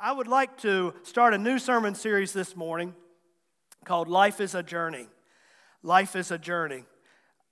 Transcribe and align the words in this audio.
I 0.00 0.12
would 0.12 0.28
like 0.28 0.58
to 0.58 0.94
start 1.02 1.34
a 1.34 1.38
new 1.38 1.58
sermon 1.58 1.96
series 1.96 2.32
this 2.32 2.54
morning 2.54 2.94
called 3.84 4.06
Life 4.06 4.40
is 4.40 4.54
a 4.54 4.62
Journey. 4.62 5.08
Life 5.82 6.14
is 6.14 6.30
a 6.30 6.38
Journey. 6.38 6.84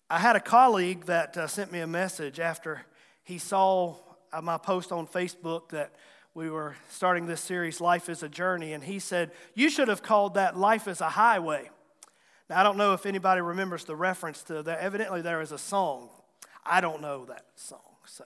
I 0.08 0.21
had 0.21 0.37
a 0.37 0.40
colleague 0.40 1.06
that 1.06 1.37
uh, 1.37 1.48
sent 1.48 1.72
me 1.72 1.80
a 1.80 1.88
message 1.88 2.38
after 2.38 2.82
he 3.24 3.38
saw 3.38 3.96
uh, 4.32 4.40
my 4.43 4.59
post 4.59 4.93
on 4.93 5.09
Facebook 5.09 5.71
that 5.71 5.96
we 6.35 6.48
were 6.48 6.77
starting 6.88 7.27
this 7.27 7.40
series, 7.40 7.80
Life 7.80 8.09
is 8.09 8.22
a 8.22 8.29
Journey, 8.29 8.74
and 8.74 8.84
he 8.84 9.00
said, 9.00 9.32
You 9.56 9.68
should 9.68 9.88
have 9.88 10.04
called 10.04 10.34
that 10.34 10.56
Life 10.56 10.86
is 10.86 11.00
a 11.00 11.08
Highway. 11.08 11.68
Now, 12.48 12.60
I 12.60 12.62
don't 12.62 12.76
know 12.76 12.92
if 12.92 13.06
anybody 13.06 13.40
remembers 13.40 13.82
the 13.82 13.96
reference 13.96 14.44
to 14.44 14.62
that. 14.62 14.78
Evidently, 14.78 15.20
there 15.20 15.40
is 15.40 15.50
a 15.50 15.58
song. 15.58 16.10
I 16.64 16.80
don't 16.80 17.02
know 17.02 17.24
that 17.24 17.46
song. 17.56 17.80
So 18.04 18.24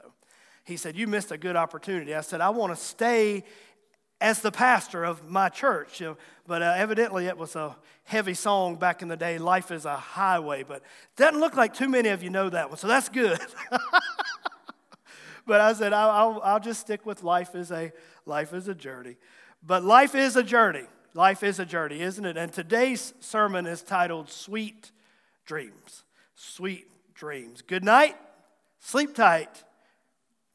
he 0.65 0.77
said, 0.77 0.95
You 0.95 1.07
missed 1.07 1.33
a 1.33 1.39
good 1.39 1.57
opportunity. 1.57 2.15
I 2.15 2.21
said, 2.21 2.43
I 2.43 2.51
want 2.51 2.77
to 2.77 2.81
stay 2.81 3.45
as 4.21 4.41
the 4.41 4.53
pastor 4.53 5.05
of 5.05 5.29
my 5.29 5.49
church. 5.49 6.01
You 6.01 6.07
know, 6.07 6.17
but 6.47 6.63
uh, 6.63 6.75
evidently, 6.77 7.27
it 7.27 7.39
was 7.39 7.57
a 7.57 7.77
heavy 8.05 8.35
song 8.35 8.77
back 8.77 9.03
in 9.03 9.09
the 9.09 9.17
day, 9.17 9.39
Life 9.39 9.71
is 9.71 9.85
a 9.85 9.97
Highway. 9.97 10.65
But 10.65 10.79
it 10.79 11.17
doesn't 11.17 11.41
look 11.41 11.57
like 11.57 11.75
too 11.75 11.89
many 11.89 12.09
of 12.09 12.23
you 12.23 12.31
know 12.31 12.51
that 12.51 12.69
one, 12.69 12.79
so 12.79 12.89
that's 12.89 13.09
good. 13.09 13.41
but 15.47 15.61
I 15.61 15.73
said, 15.73 15.93
I'll, 15.93 16.11
I'll, 16.11 16.41
I'll 16.43 16.61
just 16.61 16.81
stick 16.81 17.07
with 17.07 17.23
life 17.23 17.55
is, 17.55 17.71
a, 17.71 17.93
life 18.27 18.53
is 18.53 18.69
a 18.69 18.75
journey. 18.75 19.17
But 19.63 19.85
life 19.85 20.15
is 20.15 20.37
a 20.37 20.43
journey. 20.43 20.87
Life 21.15 21.43
is 21.43 21.59
a 21.59 21.65
journey, 21.65 22.01
isn't 22.01 22.25
it? 22.25 22.37
And 22.37 22.53
today's 22.53 23.15
sermon 23.21 23.67
is 23.67 23.83
titled 23.83 24.29
Sweet 24.31 24.91
Dreams. 25.45 26.05
Sweet 26.35 26.87
Dreams. 27.15 27.63
Good 27.63 27.85
night. 27.85 28.17
Sleep 28.81 29.15
tight. 29.15 29.65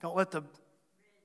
Don't 0.02 0.16
let 0.16 0.32
the 0.32 0.44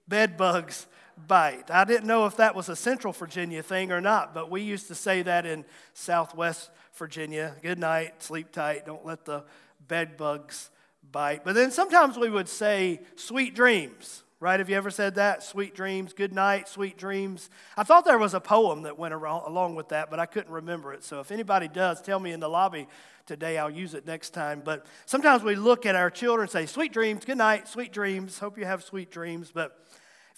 bed 0.06 0.36
bugs 0.36 0.86
bite. 1.26 1.70
I 1.70 1.84
didn't 1.84 2.06
know 2.06 2.26
if 2.26 2.36
that 2.36 2.54
was 2.54 2.68
a 2.68 2.76
Central 2.76 3.12
Virginia 3.12 3.62
thing 3.62 3.92
or 3.92 4.00
not, 4.00 4.34
but 4.34 4.50
we 4.50 4.62
used 4.62 4.88
to 4.88 4.94
say 4.94 5.22
that 5.22 5.46
in 5.46 5.64
Southwest 5.94 6.70
Virginia. 6.94 7.54
Good 7.62 7.78
night, 7.78 8.22
sleep 8.22 8.52
tight, 8.52 8.86
don't 8.86 9.04
let 9.04 9.24
the 9.24 9.44
bed 9.86 10.16
bugs 10.16 10.70
bite. 11.10 11.44
But 11.44 11.54
then 11.54 11.70
sometimes 11.70 12.18
we 12.18 12.30
would 12.30 12.48
say 12.48 13.00
sweet 13.16 13.54
dreams, 13.54 14.22
right? 14.38 14.60
Have 14.60 14.70
you 14.70 14.76
ever 14.76 14.90
said 14.90 15.14
that? 15.16 15.42
Sweet 15.42 15.74
dreams, 15.74 16.12
good 16.12 16.32
night, 16.32 16.68
sweet 16.68 16.96
dreams. 16.96 17.50
I 17.76 17.82
thought 17.82 18.04
there 18.04 18.18
was 18.18 18.34
a 18.34 18.40
poem 18.40 18.82
that 18.82 18.98
went 18.98 19.14
along 19.14 19.74
with 19.74 19.88
that, 19.88 20.10
but 20.10 20.20
I 20.20 20.26
couldn't 20.26 20.52
remember 20.52 20.92
it. 20.92 21.04
So 21.04 21.20
if 21.20 21.30
anybody 21.30 21.68
does, 21.68 22.00
tell 22.00 22.20
me 22.20 22.32
in 22.32 22.40
the 22.40 22.48
lobby 22.48 22.86
today. 23.26 23.58
I'll 23.58 23.70
use 23.70 23.94
it 23.94 24.06
next 24.06 24.30
time. 24.30 24.62
But 24.64 24.86
sometimes 25.06 25.42
we 25.42 25.54
look 25.54 25.86
at 25.86 25.94
our 25.94 26.10
children 26.10 26.44
and 26.44 26.50
say, 26.50 26.66
sweet 26.66 26.92
dreams, 26.92 27.24
good 27.24 27.38
night, 27.38 27.68
sweet 27.68 27.92
dreams. 27.92 28.38
Hope 28.38 28.58
you 28.58 28.64
have 28.64 28.82
sweet 28.82 29.10
dreams. 29.10 29.50
But 29.54 29.78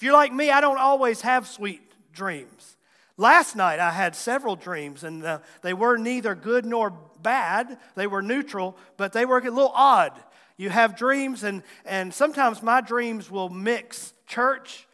if 0.03 0.07
you're 0.07 0.15
like 0.15 0.33
me, 0.33 0.51
I 0.51 0.61
don't 0.61 0.81
always 0.81 1.21
have 1.21 1.47
sweet 1.47 1.81
dreams. 2.13 2.77
Last 3.17 3.55
night 3.55 3.79
I 3.79 3.93
had 3.93 4.17
several 4.17 4.57
dreams, 4.57 5.05
and 5.05 5.25
uh, 5.25 5.39
they 5.63 5.75
were 5.75 5.97
neither 5.97 6.35
good 6.35 6.67
nor 6.67 6.91
bad. 7.23 7.79
They 7.95 8.09
were 8.09 8.21
neutral, 8.21 8.77
but 8.97 9.13
they 9.13 9.25
were 9.25 9.39
a 9.39 9.43
little 9.43 9.71
odd. 9.73 10.21
You 10.57 10.71
have 10.71 10.97
dreams, 10.97 11.45
and, 11.45 11.63
and 11.85 12.13
sometimes 12.13 12.65
my 12.65 12.81
dreams 12.81 13.31
will 13.31 13.49
mix 13.49 14.13
church 14.27 14.89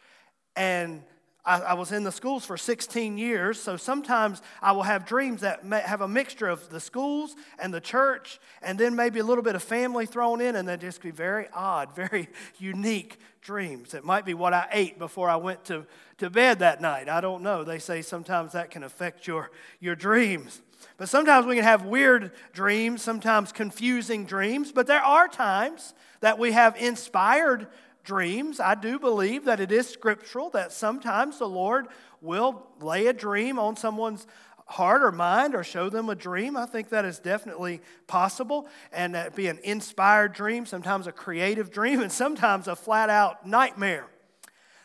and 0.55 1.01
I, 1.45 1.59
I, 1.61 1.73
was 1.73 1.91
in 1.91 2.03
the 2.03 2.11
schools 2.11 2.45
for 2.45 2.57
16 2.57 3.17
years, 3.17 3.59
so 3.59 3.77
sometimes 3.77 4.41
I 4.61 4.73
will 4.73 4.83
have 4.83 5.05
dreams 5.05 5.41
that 5.41 5.63
have 5.63 6.01
a 6.01 6.07
mixture 6.07 6.49
of 6.49 6.69
the 6.69 6.79
schools 6.79 7.35
and 7.57 7.73
the 7.73 7.79
church, 7.79 8.39
and 8.61 8.77
then 8.77 8.95
maybe 8.95 9.19
a 9.19 9.23
little 9.23 9.43
bit 9.43 9.55
of 9.55 9.63
family 9.63 10.05
thrown 10.05 10.41
in, 10.41 10.55
and 10.55 10.67
they 10.67 10.77
just 10.77 11.01
be 11.01 11.11
very 11.11 11.47
odd, 11.53 11.95
very 11.95 12.27
unique 12.57 13.17
dreams. 13.41 13.93
It 13.93 14.03
might 14.03 14.25
be 14.25 14.33
what 14.33 14.53
I 14.53 14.67
ate 14.71 14.99
before 14.99 15.29
I 15.29 15.37
went 15.37 15.63
to, 15.65 15.85
to 16.17 16.29
bed 16.29 16.59
that 16.59 16.81
night. 16.81 17.07
I 17.07 17.21
don't 17.21 17.41
know. 17.41 17.63
They 17.63 17.79
say 17.79 18.01
sometimes 18.01 18.51
that 18.51 18.69
can 18.69 18.83
affect 18.83 19.25
your, 19.25 19.49
your 19.79 19.95
dreams. 19.95 20.61
But 20.97 21.09
sometimes 21.09 21.45
we 21.45 21.55
can 21.55 21.63
have 21.63 21.85
weird 21.85 22.31
dreams, 22.53 23.01
sometimes 23.01 23.51
confusing 23.51 24.25
dreams, 24.25 24.71
but 24.71 24.87
there 24.87 25.01
are 25.01 25.27
times 25.27 25.93
that 26.19 26.37
we 26.37 26.51
have 26.51 26.75
inspired 26.75 27.67
dreams. 28.09 28.59
I 28.59 28.73
do 28.73 28.97
believe 28.97 29.45
that 29.45 29.59
it 29.59 29.71
is 29.71 29.87
scriptural 29.87 30.49
that 30.49 30.73
sometimes 30.73 31.37
the 31.37 31.47
Lord 31.47 31.85
will 32.21 32.65
lay 32.81 33.05
a 33.05 33.13
dream 33.13 33.59
on 33.59 33.77
someone's 33.77 34.25
heart 34.65 35.03
or 35.03 35.11
mind 35.11 35.53
or 35.53 35.63
show 35.63 35.89
them 35.89 36.09
a 36.09 36.15
dream. 36.15 36.57
I 36.57 36.65
think 36.65 36.89
that 36.89 37.05
is 37.05 37.19
definitely 37.19 37.81
possible. 38.07 38.67
And 38.91 39.13
that 39.13 39.35
be 39.35 39.45
an 39.45 39.59
inspired 39.63 40.33
dream, 40.33 40.65
sometimes 40.65 41.05
a 41.05 41.11
creative 41.11 41.69
dream, 41.69 42.01
and 42.03 42.11
sometimes 42.11 42.67
a 42.67 42.75
flat 42.75 43.11
out 43.11 43.45
nightmare. 43.45 44.07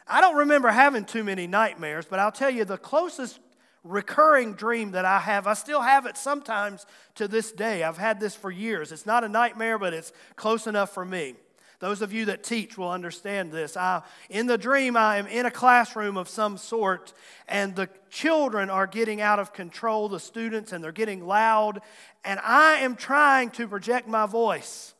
I 0.06 0.20
don't 0.20 0.36
remember 0.36 0.68
having 0.68 1.06
too 1.06 1.24
many 1.24 1.46
nightmares, 1.46 2.04
but 2.04 2.18
I'll 2.18 2.30
tell 2.30 2.50
you 2.50 2.66
the 2.66 2.76
closest 2.76 3.40
recurring 3.84 4.52
dream 4.52 4.90
that 4.90 5.06
I 5.06 5.18
have, 5.18 5.46
I 5.46 5.54
still 5.54 5.80
have 5.80 6.04
it 6.04 6.18
sometimes 6.18 6.84
to 7.14 7.26
this 7.26 7.52
day. 7.52 7.84
I've 7.84 7.96
had 7.96 8.20
this 8.20 8.36
for 8.36 8.50
years. 8.50 8.92
It's 8.92 9.06
not 9.06 9.24
a 9.24 9.30
nightmare, 9.30 9.78
but 9.78 9.94
it's 9.94 10.12
close 10.36 10.66
enough 10.66 10.92
for 10.92 11.06
me. 11.06 11.36
Those 11.80 12.02
of 12.02 12.12
you 12.12 12.26
that 12.26 12.42
teach 12.42 12.78
will 12.78 12.90
understand 12.90 13.52
this. 13.52 13.76
I, 13.76 14.02
in 14.30 14.46
the 14.46 14.58
dream, 14.58 14.96
I 14.96 15.18
am 15.18 15.26
in 15.26 15.46
a 15.46 15.50
classroom 15.50 16.16
of 16.16 16.28
some 16.28 16.56
sort, 16.56 17.12
and 17.48 17.74
the 17.74 17.88
children 18.10 18.70
are 18.70 18.86
getting 18.86 19.20
out 19.20 19.38
of 19.38 19.52
control, 19.52 20.08
the 20.08 20.20
students, 20.20 20.72
and 20.72 20.82
they're 20.82 20.92
getting 20.92 21.26
loud, 21.26 21.80
and 22.24 22.40
I 22.42 22.76
am 22.76 22.96
trying 22.96 23.50
to 23.52 23.68
project 23.68 24.08
my 24.08 24.26
voice 24.26 24.94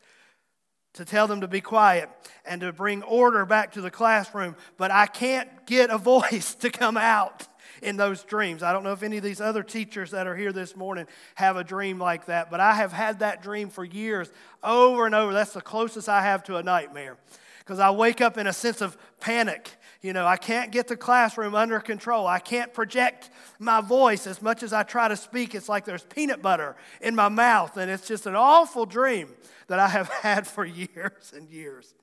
to 0.94 1.04
tell 1.04 1.26
them 1.26 1.40
to 1.40 1.48
be 1.48 1.60
quiet 1.60 2.08
and 2.44 2.60
to 2.60 2.72
bring 2.72 3.02
order 3.02 3.44
back 3.44 3.72
to 3.72 3.80
the 3.80 3.90
classroom, 3.90 4.56
but 4.76 4.90
I 4.90 5.06
can't 5.06 5.48
get 5.66 5.90
a 5.90 5.98
voice 6.14 6.54
to 6.56 6.70
come 6.70 6.96
out 6.96 7.46
in 7.84 7.96
those 7.96 8.24
dreams. 8.24 8.62
I 8.62 8.72
don't 8.72 8.82
know 8.82 8.92
if 8.92 9.02
any 9.02 9.18
of 9.18 9.22
these 9.22 9.40
other 9.40 9.62
teachers 9.62 10.10
that 10.12 10.26
are 10.26 10.34
here 10.34 10.52
this 10.52 10.74
morning 10.74 11.06
have 11.34 11.56
a 11.56 11.64
dream 11.64 11.98
like 11.98 12.26
that, 12.26 12.50
but 12.50 12.58
I 12.58 12.74
have 12.74 12.92
had 12.92 13.18
that 13.18 13.42
dream 13.42 13.68
for 13.68 13.84
years, 13.84 14.32
over 14.62 15.06
and 15.06 15.14
over. 15.14 15.32
That's 15.32 15.52
the 15.52 15.60
closest 15.60 16.08
I 16.08 16.22
have 16.22 16.42
to 16.44 16.56
a 16.56 16.62
nightmare 16.62 17.18
because 17.58 17.78
I 17.78 17.90
wake 17.90 18.20
up 18.20 18.38
in 18.38 18.46
a 18.46 18.52
sense 18.52 18.80
of 18.80 18.96
panic. 19.20 19.70
You 20.00 20.12
know, 20.12 20.26
I 20.26 20.36
can't 20.36 20.70
get 20.72 20.88
the 20.88 20.96
classroom 20.96 21.54
under 21.54 21.78
control. 21.80 22.26
I 22.26 22.38
can't 22.38 22.72
project 22.72 23.30
my 23.58 23.80
voice 23.80 24.26
as 24.26 24.42
much 24.42 24.62
as 24.62 24.72
I 24.72 24.82
try 24.82 25.08
to 25.08 25.16
speak. 25.16 25.54
It's 25.54 25.68
like 25.68 25.84
there's 25.84 26.04
peanut 26.04 26.42
butter 26.42 26.76
in 27.00 27.14
my 27.14 27.28
mouth, 27.28 27.76
and 27.76 27.90
it's 27.90 28.06
just 28.06 28.26
an 28.26 28.34
awful 28.34 28.86
dream 28.86 29.28
that 29.68 29.78
I 29.78 29.88
have 29.88 30.08
had 30.22 30.46
for 30.46 30.64
years 30.64 31.32
and 31.34 31.48
years. 31.50 31.94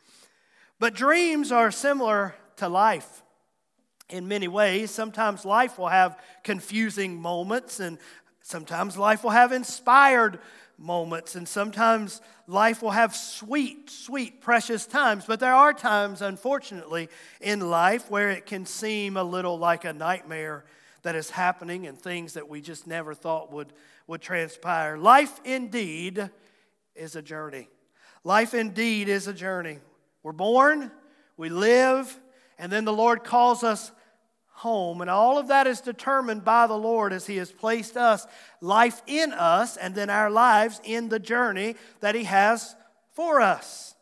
But 0.79 0.95
dreams 0.95 1.51
are 1.51 1.71
similar 1.71 2.35
to 2.57 2.67
life 2.67 3.21
in 4.11 4.27
many 4.27 4.47
ways. 4.47 4.91
Sometimes 4.91 5.45
life 5.45 5.77
will 5.77 5.87
have 5.87 6.19
confusing 6.43 7.19
moments, 7.19 7.79
and 7.79 7.97
sometimes 8.41 8.97
life 8.97 9.23
will 9.23 9.31
have 9.31 9.51
inspired 9.51 10.39
moments, 10.77 11.35
and 11.35 11.47
sometimes 11.47 12.21
life 12.47 12.81
will 12.81 12.91
have 12.91 13.15
sweet, 13.15 13.89
sweet, 13.89 14.41
precious 14.41 14.85
times. 14.85 15.25
But 15.25 15.39
there 15.39 15.53
are 15.53 15.73
times, 15.73 16.21
unfortunately, 16.21 17.09
in 17.39 17.69
life 17.69 18.09
where 18.09 18.29
it 18.29 18.45
can 18.45 18.65
seem 18.65 19.17
a 19.17 19.23
little 19.23 19.57
like 19.57 19.85
a 19.85 19.93
nightmare 19.93 20.65
that 21.03 21.15
is 21.15 21.29
happening 21.29 21.87
and 21.87 21.97
things 21.97 22.33
that 22.33 22.49
we 22.49 22.61
just 22.61 22.85
never 22.85 23.13
thought 23.13 23.51
would, 23.51 23.73
would 24.07 24.21
transpire. 24.21 24.97
Life 24.97 25.39
indeed 25.43 26.29
is 26.95 27.15
a 27.15 27.21
journey. 27.21 27.69
Life 28.23 28.53
indeed 28.53 29.09
is 29.09 29.27
a 29.27 29.33
journey. 29.33 29.79
We're 30.21 30.31
born, 30.31 30.91
we 31.37 31.49
live, 31.49 32.19
and 32.59 32.71
then 32.71 32.85
the 32.85 32.93
Lord 32.93 33.23
calls 33.23 33.63
us 33.63 33.91
home. 34.51 35.01
And 35.01 35.09
all 35.09 35.37
of 35.37 35.47
that 35.47 35.67
is 35.67 35.81
determined 35.81 36.43
by 36.43 36.67
the 36.67 36.77
Lord 36.77 37.13
as 37.13 37.27
He 37.27 37.37
has 37.37 37.51
placed 37.51 37.97
us, 37.97 38.27
life 38.59 39.01
in 39.07 39.33
us, 39.33 39.77
and 39.77 39.95
then 39.95 40.09
our 40.09 40.29
lives 40.29 40.79
in 40.83 41.09
the 41.09 41.19
journey 41.19 41.75
that 41.99 42.15
He 42.15 42.25
has 42.25 42.75
for 43.13 43.41
us. 43.41 43.95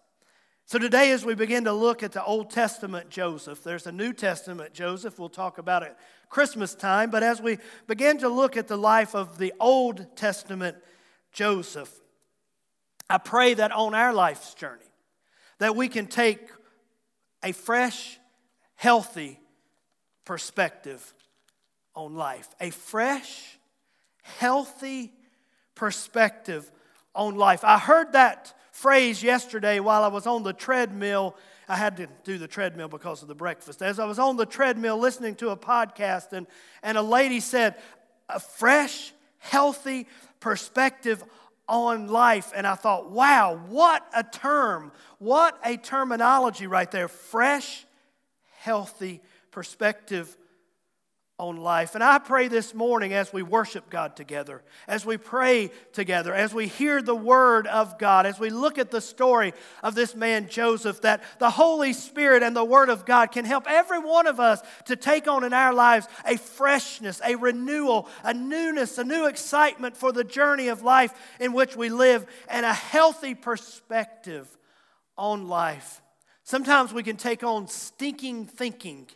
So 0.66 0.78
today, 0.78 1.12
as 1.12 1.26
we 1.26 1.34
begin 1.34 1.64
to 1.64 1.74
look 1.74 2.04
at 2.04 2.12
the 2.12 2.24
Old 2.24 2.52
Testament 2.52 3.10
Joseph, 3.10 3.64
there's 3.64 3.88
a 3.88 3.92
New 3.92 4.14
Testament 4.14 4.74
Joseph. 4.74 5.18
We'll 5.18 5.30
talk 5.30 5.58
about 5.58 5.82
it 5.82 5.96
Christmas 6.30 6.76
time. 6.76 7.10
But 7.10 7.24
as 7.24 7.42
we 7.42 7.58
begin 7.88 8.20
to 8.20 8.30
look 8.30 8.56
at 8.56 8.68
the 8.68 8.78
life 8.78 9.16
of 9.16 9.40
the 9.40 9.52
Old 9.60 10.16
Testament 10.16 10.78
Joseph, 11.32 11.92
I 13.10 13.18
pray 13.18 13.56
that 13.56 13.72
on 13.72 13.96
our 13.96 14.14
life's 14.14 14.54
journey, 14.54 14.84
that 15.58 15.76
we 15.76 15.88
can 15.88 16.06
take 16.06 16.48
a 17.44 17.52
fresh, 17.52 18.20
healthy 18.76 19.40
perspective 20.30 21.16
on 21.96 22.14
life. 22.14 22.50
A 22.62 22.70
fresh, 22.70 23.58
healthy 24.22 25.12
perspective 25.74 26.72
on 27.16 27.34
life. 27.34 27.64
I 27.64 27.80
heard 27.80 28.12
that 28.12 28.54
phrase 28.72 29.24
yesterday 29.24 29.80
while 29.80 30.04
I 30.04 30.08
was 30.10 30.28
on 30.28 30.44
the 30.44 30.54
treadmill. 30.54 31.36
I 31.68 31.78
had 31.78 31.98
to 31.98 32.08
do 32.24 32.38
the 32.38 32.48
treadmill 32.48 32.90
because 32.90 33.24
of 33.24 33.28
the 33.28 33.34
breakfast. 33.34 33.82
As 33.82 33.98
I 33.98 34.06
was 34.06 34.20
on 34.20 34.38
the 34.38 34.46
treadmill 34.46 35.00
listening 35.00 35.34
to 35.38 35.50
a 35.50 35.58
podcast, 35.58 36.32
and, 36.32 36.46
and 36.84 36.96
a 36.96 37.02
lady 37.02 37.40
said, 37.40 37.78
A 38.30 38.40
fresh, 38.40 39.12
healthy 39.40 40.06
perspective 40.40 41.24
on 41.68 42.08
life. 42.08 42.52
And 42.56 42.68
I 42.68 42.76
thought, 42.76 43.10
wow, 43.10 43.60
what 43.68 44.06
a 44.16 44.24
term, 44.24 44.92
what 45.18 45.60
a 45.66 45.76
terminology 45.76 46.68
right 46.68 46.92
there. 46.92 47.08
Fresh, 47.08 47.88
healthy 48.60 49.22
perspective 49.60 50.38
on 51.38 51.58
life. 51.58 51.94
And 51.94 52.02
I 52.02 52.18
pray 52.18 52.48
this 52.48 52.74
morning 52.74 53.12
as 53.12 53.34
we 53.34 53.44
worship 53.44 53.90
God 53.90 54.16
together, 54.16 54.64
as 54.88 55.06
we 55.06 55.18
pray 55.18 55.72
together, 55.92 56.34
as 56.34 56.54
we 56.54 56.68
hear 56.68 57.02
the 57.02 57.14
word 57.14 57.68
of 57.68 58.00
God, 58.00 58.26
as 58.26 58.40
we 58.40 58.52
look 58.52 58.78
at 58.78 58.90
the 58.90 59.02
story 59.02 59.54
of 59.84 59.96
this 59.96 60.16
man 60.16 60.48
Joseph, 60.48 61.02
that 61.02 61.22
the 61.40 61.50
Holy 61.50 61.92
Spirit 61.92 62.42
and 62.42 62.56
the 62.56 62.64
word 62.64 62.88
of 62.88 63.06
God 63.06 63.34
can 63.34 63.44
help 63.44 63.66
every 63.68 64.00
one 64.00 64.28
of 64.28 64.40
us 64.40 64.62
to 64.86 64.96
take 64.96 65.28
on 65.28 65.44
in 65.44 65.52
our 65.52 65.74
lives 65.74 66.08
a 66.26 66.38
freshness, 66.38 67.20
a 67.26 67.36
renewal, 67.36 68.08
a 68.24 68.34
newness, 68.34 68.98
a 68.98 69.04
new 69.04 69.28
excitement 69.28 69.98
for 69.98 70.14
the 70.14 70.24
journey 70.24 70.70
of 70.70 70.84
life 70.84 71.14
in 71.42 71.52
which 71.52 71.76
we 71.76 71.90
live, 71.90 72.26
and 72.48 72.66
a 72.66 72.74
healthy 72.74 73.36
perspective 73.36 74.48
on 75.18 75.50
life. 75.50 76.02
Sometimes 76.46 76.94
we 76.94 77.04
can 77.04 77.18
take 77.18 77.44
on 77.44 77.68
stinking 77.68 78.46
thinking 78.46 79.10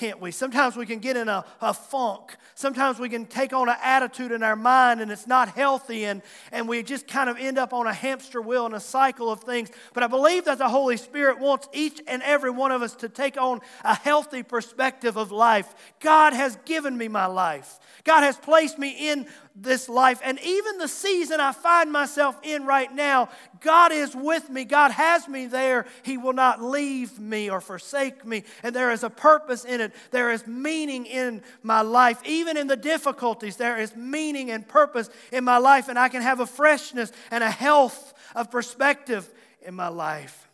can't 0.00 0.18
we? 0.18 0.30
Sometimes 0.30 0.76
we 0.76 0.86
can 0.86 0.98
get 0.98 1.18
in 1.18 1.28
a, 1.28 1.44
a 1.60 1.74
funk. 1.74 2.34
Sometimes 2.54 2.98
we 2.98 3.10
can 3.10 3.26
take 3.26 3.52
on 3.52 3.68
an 3.68 3.76
attitude 3.82 4.32
in 4.32 4.42
our 4.42 4.56
mind 4.56 5.02
and 5.02 5.12
it's 5.12 5.26
not 5.26 5.50
healthy 5.50 6.06
and, 6.06 6.22
and 6.52 6.66
we 6.66 6.82
just 6.82 7.06
kind 7.06 7.28
of 7.28 7.36
end 7.36 7.58
up 7.58 7.74
on 7.74 7.86
a 7.86 7.92
hamster 7.92 8.40
wheel 8.40 8.64
and 8.64 8.74
a 8.74 8.80
cycle 8.80 9.30
of 9.30 9.42
things. 9.42 9.70
But 9.92 10.02
I 10.02 10.06
believe 10.06 10.46
that 10.46 10.56
the 10.56 10.70
Holy 10.70 10.96
Spirit 10.96 11.38
wants 11.38 11.68
each 11.74 12.00
and 12.06 12.22
every 12.22 12.50
one 12.50 12.72
of 12.72 12.80
us 12.80 12.94
to 12.94 13.10
take 13.10 13.38
on 13.38 13.60
a 13.84 13.94
healthy 13.94 14.42
perspective 14.42 15.18
of 15.18 15.32
life. 15.32 15.74
God 16.00 16.32
has 16.32 16.56
given 16.64 16.96
me 16.96 17.08
my 17.08 17.26
life. 17.26 17.78
God 18.04 18.22
has 18.22 18.38
placed 18.38 18.78
me 18.78 19.10
in 19.10 19.26
this 19.62 19.88
life. 19.88 20.20
And 20.24 20.38
even 20.40 20.78
the 20.78 20.88
season 20.88 21.40
I 21.40 21.52
find 21.52 21.92
myself 21.92 22.38
in 22.42 22.64
right 22.64 22.92
now, 22.92 23.28
God 23.60 23.92
is 23.92 24.14
with 24.14 24.48
me. 24.48 24.64
God 24.64 24.90
has 24.90 25.28
me 25.28 25.46
there. 25.46 25.86
He 26.02 26.16
will 26.16 26.32
not 26.32 26.62
leave 26.62 27.18
me 27.18 27.50
or 27.50 27.60
forsake 27.60 28.24
me. 28.24 28.44
And 28.62 28.74
there 28.74 28.90
is 28.90 29.02
a 29.02 29.10
purpose 29.10 29.64
in 29.64 29.80
it. 29.80 29.92
There 30.10 30.30
is 30.30 30.46
meaning 30.46 31.06
in 31.06 31.42
my 31.62 31.82
life. 31.82 32.20
Even 32.24 32.56
in 32.56 32.66
the 32.66 32.76
difficulties, 32.76 33.56
there 33.56 33.78
is 33.78 33.94
meaning 33.94 34.50
and 34.50 34.66
purpose 34.66 35.10
in 35.32 35.44
my 35.44 35.58
life. 35.58 35.88
And 35.88 35.98
I 35.98 36.08
can 36.08 36.22
have 36.22 36.40
a 36.40 36.46
freshness 36.46 37.12
and 37.30 37.44
a 37.44 37.50
health 37.50 38.14
of 38.34 38.50
perspective 38.50 39.28
in 39.62 39.74
my 39.74 39.88
life. 39.88 40.48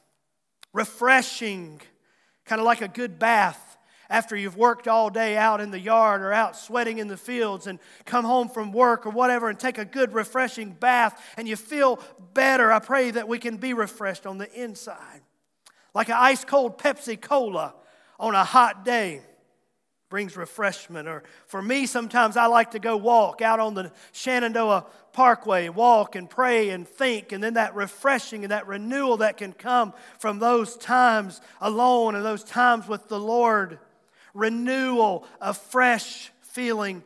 Refreshing, 0.73 1.81
kind 2.45 2.61
of 2.61 2.67
like 2.67 2.83
a 2.83 2.89
good 2.89 3.19
bath 3.19 3.66
after 4.09 4.37
you've 4.37 4.57
worked 4.57 4.89
all 4.89 5.11
day 5.11 5.37
out 5.37 5.61
in 5.61 5.71
the 5.71 5.81
yard 5.81 6.23
or 6.23 6.33
out 6.33 6.57
sweating 6.57 6.99
in 6.99 7.09
the 7.09 7.17
fields 7.17 7.67
and 7.67 7.79
come 8.05 8.25
home 8.25 8.49
from 8.49 8.73
work 8.73 9.07
or 9.07 9.11
whatever 9.11 9.49
and 9.49 9.59
take 9.59 9.79
a 9.79 9.85
good 9.85 10.13
refreshing 10.13 10.73
bath 10.73 11.21
and 11.37 11.49
you 11.49 11.57
feel 11.57 12.01
better, 12.35 12.73
I 12.73 12.79
pray 12.79 13.11
that 13.11 13.29
we 13.29 13.39
can 13.39 13.57
be 13.57 13.73
refreshed 13.73 14.27
on 14.27 14.39
the 14.39 14.53
inside. 14.53 15.23
Like 15.95 16.09
an 16.09 16.17
ice 16.19 16.45
cold 16.45 16.79
Pepsi 16.79 17.21
Cola 17.21 17.75
on 18.19 18.35
a 18.35 18.45
hot 18.45 18.85
day 18.85 19.23
brings 20.09 20.37
refreshment. 20.37 21.09
Or 21.09 21.25
for 21.47 21.61
me, 21.61 21.87
sometimes 21.87 22.37
I 22.37 22.47
like 22.47 22.73
to 22.73 22.79
go 22.79 22.97
walk 22.97 23.43
out 23.43 23.61
on 23.61 23.75
the 23.75 23.93
Shenandoah 24.13 24.87
Parkway, 25.13 25.69
walk 25.69 26.15
and 26.15 26.29
pray 26.29 26.71
and 26.71 26.87
think, 26.87 27.33
and 27.33 27.43
then 27.43 27.55
that 27.55 27.75
refreshing 27.75 28.45
and 28.45 28.51
that 28.53 28.67
renewal 28.67 29.17
that 29.19 29.37
can 29.37 29.53
come 29.53 29.95
from 30.19 30.39
those 30.39 30.77
times 30.77 31.41
alone 31.61 32.15
and 32.15 32.25
those 32.25 32.45
times 32.45 32.87
with 32.87 33.09
the 33.09 33.19
Lord 33.19 33.79
renewal, 34.37 35.25
a 35.41 35.55
fresh 35.55 36.31
feeling 36.43 37.03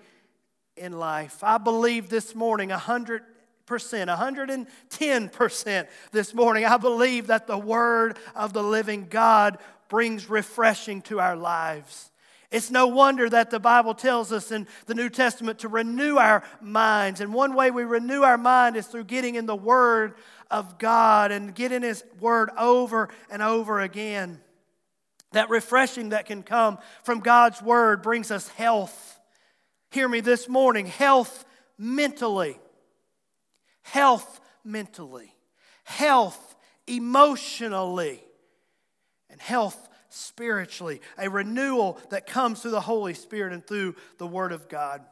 in 0.77 0.93
life. 0.93 1.43
I 1.43 1.59
believe 1.59 2.09
this 2.09 2.35
morning, 2.35 2.71
100 2.71 3.23
percent, 3.71 4.11
110% 4.11 5.87
this 6.11 6.35
morning. 6.35 6.65
I 6.65 6.77
believe 6.77 7.29
that 7.29 7.47
the 7.47 7.57
Word 7.57 8.19
of 8.35 8.53
the 8.53 8.65
living 8.65 9.07
God 9.09 9.59
brings 9.89 10.29
refreshing 10.29 11.03
to 11.03 11.21
our 11.21 11.37
lives. 11.37 12.11
It's 12.51 12.73
no 12.73 12.89
wonder 12.89 13.31
that 13.31 13.51
the 13.51 13.61
Bible 13.61 13.95
tells 13.95 14.33
us 14.33 14.51
in 14.51 14.67
the 14.87 14.95
New 14.97 15.09
Testament 15.09 15.61
to 15.61 15.69
renew 15.69 16.17
our 16.17 16.43
minds. 16.61 17.21
And 17.21 17.33
one 17.33 17.55
way 17.55 17.71
we 17.71 17.85
renew 17.85 18.23
our 18.23 18.37
mind 18.37 18.75
is 18.75 18.89
through 18.89 19.05
getting 19.05 19.37
in 19.37 19.47
the 19.47 19.55
Word 19.55 20.15
of 20.51 20.79
God 20.79 21.31
and 21.31 21.55
getting 21.55 21.83
His 21.83 22.03
Word 22.19 22.51
over 22.59 23.09
and 23.31 23.41
over 23.41 23.79
again. 23.79 24.41
That 25.33 25.51
refreshing 25.51 26.11
that 26.11 26.27
can 26.27 26.43
come 26.43 26.79
from 27.05 27.21
God's 27.21 27.63
word 27.63 28.03
brings 28.03 28.31
us 28.31 28.49
health. 28.49 29.19
Hear 29.91 30.09
me 30.09 30.21
this 30.21 30.49
morning 30.49 30.87
health 30.87 31.45
mentally, 31.79 32.59
health 33.83 34.41
mentally, 34.65 35.35
health 35.85 36.57
emotionally, 36.87 38.23
and 39.29 39.41
health 39.41 39.89
spiritually. 40.09 41.01
A 41.17 41.31
renewal 41.31 41.99
that 42.11 42.27
comes 42.27 42.61
through 42.61 42.73
the 42.73 42.81
Holy 42.81 43.15
Spirit 43.15 43.53
and 43.53 43.65
through 43.67 43.95
the 44.19 44.27
Word 44.27 44.53
of 44.53 44.69
God. 44.69 45.03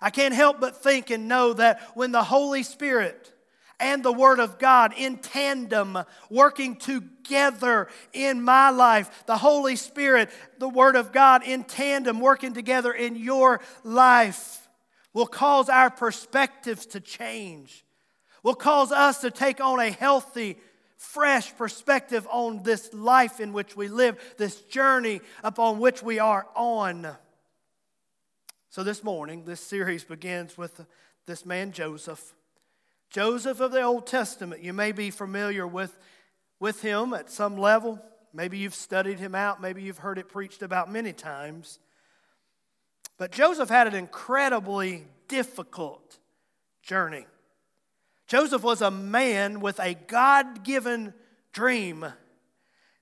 I 0.00 0.10
can't 0.10 0.34
help 0.34 0.60
but 0.60 0.82
think 0.82 1.10
and 1.10 1.28
know 1.28 1.52
that 1.54 1.80
when 1.94 2.12
the 2.12 2.22
Holy 2.22 2.62
Spirit 2.62 3.32
and 3.80 4.02
the 4.02 4.12
Word 4.12 4.40
of 4.40 4.58
God 4.58 4.92
in 4.96 5.18
tandem, 5.18 5.98
working 6.30 6.76
together 6.76 7.88
in 8.12 8.42
my 8.42 8.70
life. 8.70 9.24
The 9.26 9.38
Holy 9.38 9.76
Spirit, 9.76 10.30
the 10.58 10.68
Word 10.68 10.96
of 10.96 11.12
God 11.12 11.42
in 11.44 11.64
tandem, 11.64 12.20
working 12.20 12.54
together 12.54 12.92
in 12.92 13.16
your 13.16 13.60
life, 13.84 14.68
will 15.12 15.26
cause 15.26 15.68
our 15.68 15.90
perspectives 15.90 16.86
to 16.86 17.00
change, 17.00 17.84
will 18.42 18.54
cause 18.54 18.92
us 18.92 19.20
to 19.20 19.30
take 19.30 19.60
on 19.60 19.80
a 19.80 19.90
healthy, 19.90 20.58
fresh 20.96 21.56
perspective 21.56 22.26
on 22.30 22.62
this 22.62 22.92
life 22.92 23.40
in 23.40 23.52
which 23.52 23.76
we 23.76 23.88
live, 23.88 24.18
this 24.38 24.60
journey 24.62 25.20
upon 25.42 25.78
which 25.78 26.02
we 26.02 26.18
are 26.18 26.46
on. 26.54 27.08
So, 28.70 28.82
this 28.82 29.02
morning, 29.02 29.44
this 29.44 29.60
series 29.60 30.04
begins 30.04 30.58
with 30.58 30.84
this 31.26 31.46
man, 31.46 31.72
Joseph. 31.72 32.34
Joseph 33.10 33.60
of 33.60 33.72
the 33.72 33.82
Old 33.82 34.06
Testament, 34.06 34.62
you 34.62 34.72
may 34.72 34.92
be 34.92 35.10
familiar 35.10 35.66
with, 35.66 35.98
with 36.60 36.82
him 36.82 37.14
at 37.14 37.30
some 37.30 37.56
level. 37.56 38.00
Maybe 38.34 38.58
you've 38.58 38.74
studied 38.74 39.18
him 39.18 39.34
out. 39.34 39.60
Maybe 39.62 39.82
you've 39.82 39.98
heard 39.98 40.18
it 40.18 40.28
preached 40.28 40.62
about 40.62 40.92
many 40.92 41.12
times. 41.12 41.78
But 43.16 43.32
Joseph 43.32 43.70
had 43.70 43.86
an 43.86 43.94
incredibly 43.94 45.06
difficult 45.26 46.18
journey. 46.82 47.26
Joseph 48.26 48.62
was 48.62 48.82
a 48.82 48.90
man 48.90 49.60
with 49.60 49.80
a 49.80 49.94
God 49.94 50.62
given 50.62 51.14
dream. 51.52 52.04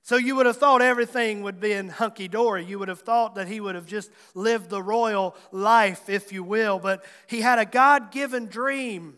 So 0.02 0.16
you 0.16 0.36
would 0.36 0.46
have 0.46 0.56
thought 0.56 0.82
everything 0.82 1.42
would 1.42 1.58
be 1.58 1.72
in 1.72 1.88
hunky 1.88 2.28
dory. 2.28 2.64
You 2.64 2.78
would 2.78 2.86
have 2.86 3.00
thought 3.00 3.34
that 3.34 3.48
he 3.48 3.58
would 3.58 3.74
have 3.74 3.86
just 3.86 4.12
lived 4.34 4.70
the 4.70 4.80
royal 4.80 5.34
life, 5.50 6.08
if 6.08 6.32
you 6.32 6.44
will. 6.44 6.78
But 6.78 7.04
he 7.26 7.40
had 7.40 7.58
a 7.58 7.64
God 7.64 8.12
given 8.12 8.46
dream. 8.46 9.16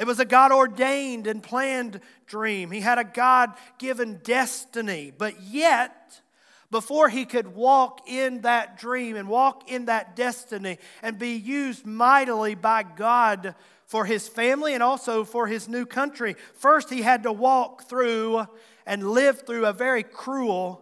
It 0.00 0.06
was 0.06 0.18
a 0.18 0.24
God 0.24 0.50
ordained 0.50 1.26
and 1.26 1.42
planned 1.42 2.00
dream. 2.26 2.70
He 2.70 2.80
had 2.80 2.98
a 2.98 3.04
God 3.04 3.52
given 3.76 4.20
destiny. 4.24 5.12
But 5.16 5.42
yet, 5.42 6.22
before 6.70 7.10
he 7.10 7.26
could 7.26 7.54
walk 7.54 8.08
in 8.08 8.40
that 8.40 8.78
dream 8.78 9.14
and 9.14 9.28
walk 9.28 9.70
in 9.70 9.84
that 9.84 10.16
destiny 10.16 10.78
and 11.02 11.18
be 11.18 11.34
used 11.34 11.84
mightily 11.84 12.54
by 12.54 12.82
God 12.82 13.54
for 13.84 14.06
his 14.06 14.26
family 14.26 14.72
and 14.72 14.82
also 14.82 15.22
for 15.22 15.46
his 15.46 15.68
new 15.68 15.84
country, 15.84 16.34
first 16.54 16.88
he 16.88 17.02
had 17.02 17.24
to 17.24 17.32
walk 17.32 17.86
through 17.86 18.46
and 18.86 19.10
live 19.10 19.42
through 19.46 19.66
a 19.66 19.72
very 19.74 20.02
cruel 20.02 20.80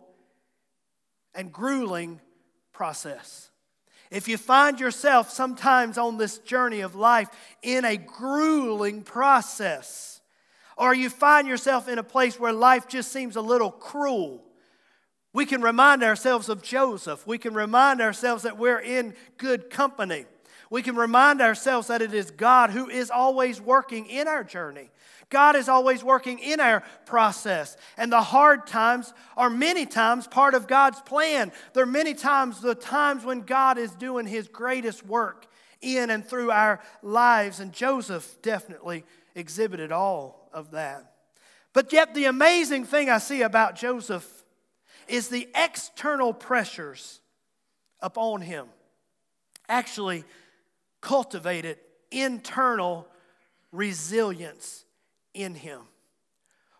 and 1.34 1.52
grueling 1.52 2.20
process. 2.72 3.50
If 4.10 4.28
you 4.28 4.38
find 4.38 4.80
yourself 4.80 5.30
sometimes 5.30 5.98
on 5.98 6.16
this 6.16 6.38
journey 6.38 6.80
of 6.80 6.94
life 6.94 7.28
in 7.62 7.84
a 7.84 7.96
grueling 7.96 9.02
process, 9.02 10.20
or 10.76 10.94
you 10.94 11.10
find 11.10 11.46
yourself 11.46 11.88
in 11.88 11.98
a 11.98 12.04
place 12.04 12.38
where 12.38 12.52
life 12.52 12.88
just 12.88 13.12
seems 13.12 13.36
a 13.36 13.40
little 13.40 13.70
cruel, 13.70 14.42
we 15.32 15.44
can 15.44 15.60
remind 15.60 16.02
ourselves 16.02 16.48
of 16.48 16.62
Joseph. 16.62 17.26
We 17.26 17.38
can 17.38 17.52
remind 17.52 18.00
ourselves 18.00 18.44
that 18.44 18.56
we're 18.56 18.80
in 18.80 19.14
good 19.36 19.70
company. 19.70 20.24
We 20.70 20.82
can 20.82 20.96
remind 20.96 21.40
ourselves 21.40 21.88
that 21.88 22.02
it 22.02 22.12
is 22.14 22.30
God 22.30 22.70
who 22.70 22.88
is 22.88 23.10
always 23.10 23.60
working 23.60 24.06
in 24.06 24.28
our 24.28 24.44
journey. 24.44 24.90
God 25.30 25.56
is 25.56 25.68
always 25.68 26.02
working 26.02 26.38
in 26.38 26.58
our 26.58 26.82
process. 27.04 27.76
And 27.96 28.10
the 28.10 28.22
hard 28.22 28.66
times 28.66 29.12
are 29.36 29.50
many 29.50 29.84
times 29.84 30.26
part 30.26 30.54
of 30.54 30.66
God's 30.66 31.00
plan. 31.02 31.52
There 31.74 31.82
are 31.82 31.86
many 31.86 32.14
times 32.14 32.60
the 32.60 32.74
times 32.74 33.24
when 33.24 33.42
God 33.42 33.76
is 33.76 33.90
doing 33.92 34.26
his 34.26 34.48
greatest 34.48 35.04
work 35.04 35.46
in 35.80 36.10
and 36.10 36.24
through 36.24 36.50
our 36.50 36.80
lives. 37.02 37.60
And 37.60 37.72
Joseph 37.72 38.40
definitely 38.40 39.04
exhibited 39.34 39.92
all 39.92 40.48
of 40.52 40.70
that. 40.70 41.12
But 41.74 41.92
yet, 41.92 42.14
the 42.14 42.24
amazing 42.24 42.86
thing 42.86 43.10
I 43.10 43.18
see 43.18 43.42
about 43.42 43.76
Joseph 43.76 44.26
is 45.06 45.28
the 45.28 45.48
external 45.54 46.32
pressures 46.32 47.20
upon 48.00 48.40
him 48.40 48.66
actually 49.68 50.24
cultivated 51.00 51.78
internal 52.10 53.06
resilience 53.70 54.86
in 55.38 55.54
him. 55.54 55.80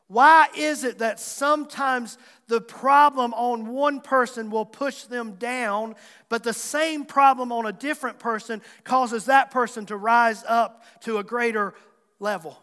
Why 0.09 0.49
is 0.57 0.85
it 0.85 0.99
that 0.99 1.21
sometimes 1.21 2.17
the 2.47 2.63
problem 2.63 3.35
on 3.35 3.67
one 3.67 4.01
person 4.01 4.51
will 4.51 4.65
push 4.65 5.03
them 5.03 5.33
down, 5.35 5.95
but 6.31 6.43
the 6.43 6.55
same 6.55 7.05
problem 7.05 7.53
on 7.53 7.67
a 7.67 7.73
different 7.73 8.19
person 8.19 8.63
causes 8.85 9.27
that 9.27 9.51
person 9.51 9.85
to 9.87 9.97
rise 9.97 10.45
up 10.49 10.83
to 11.03 11.19
a 11.19 11.25
greater 11.25 11.75
level? 12.21 12.59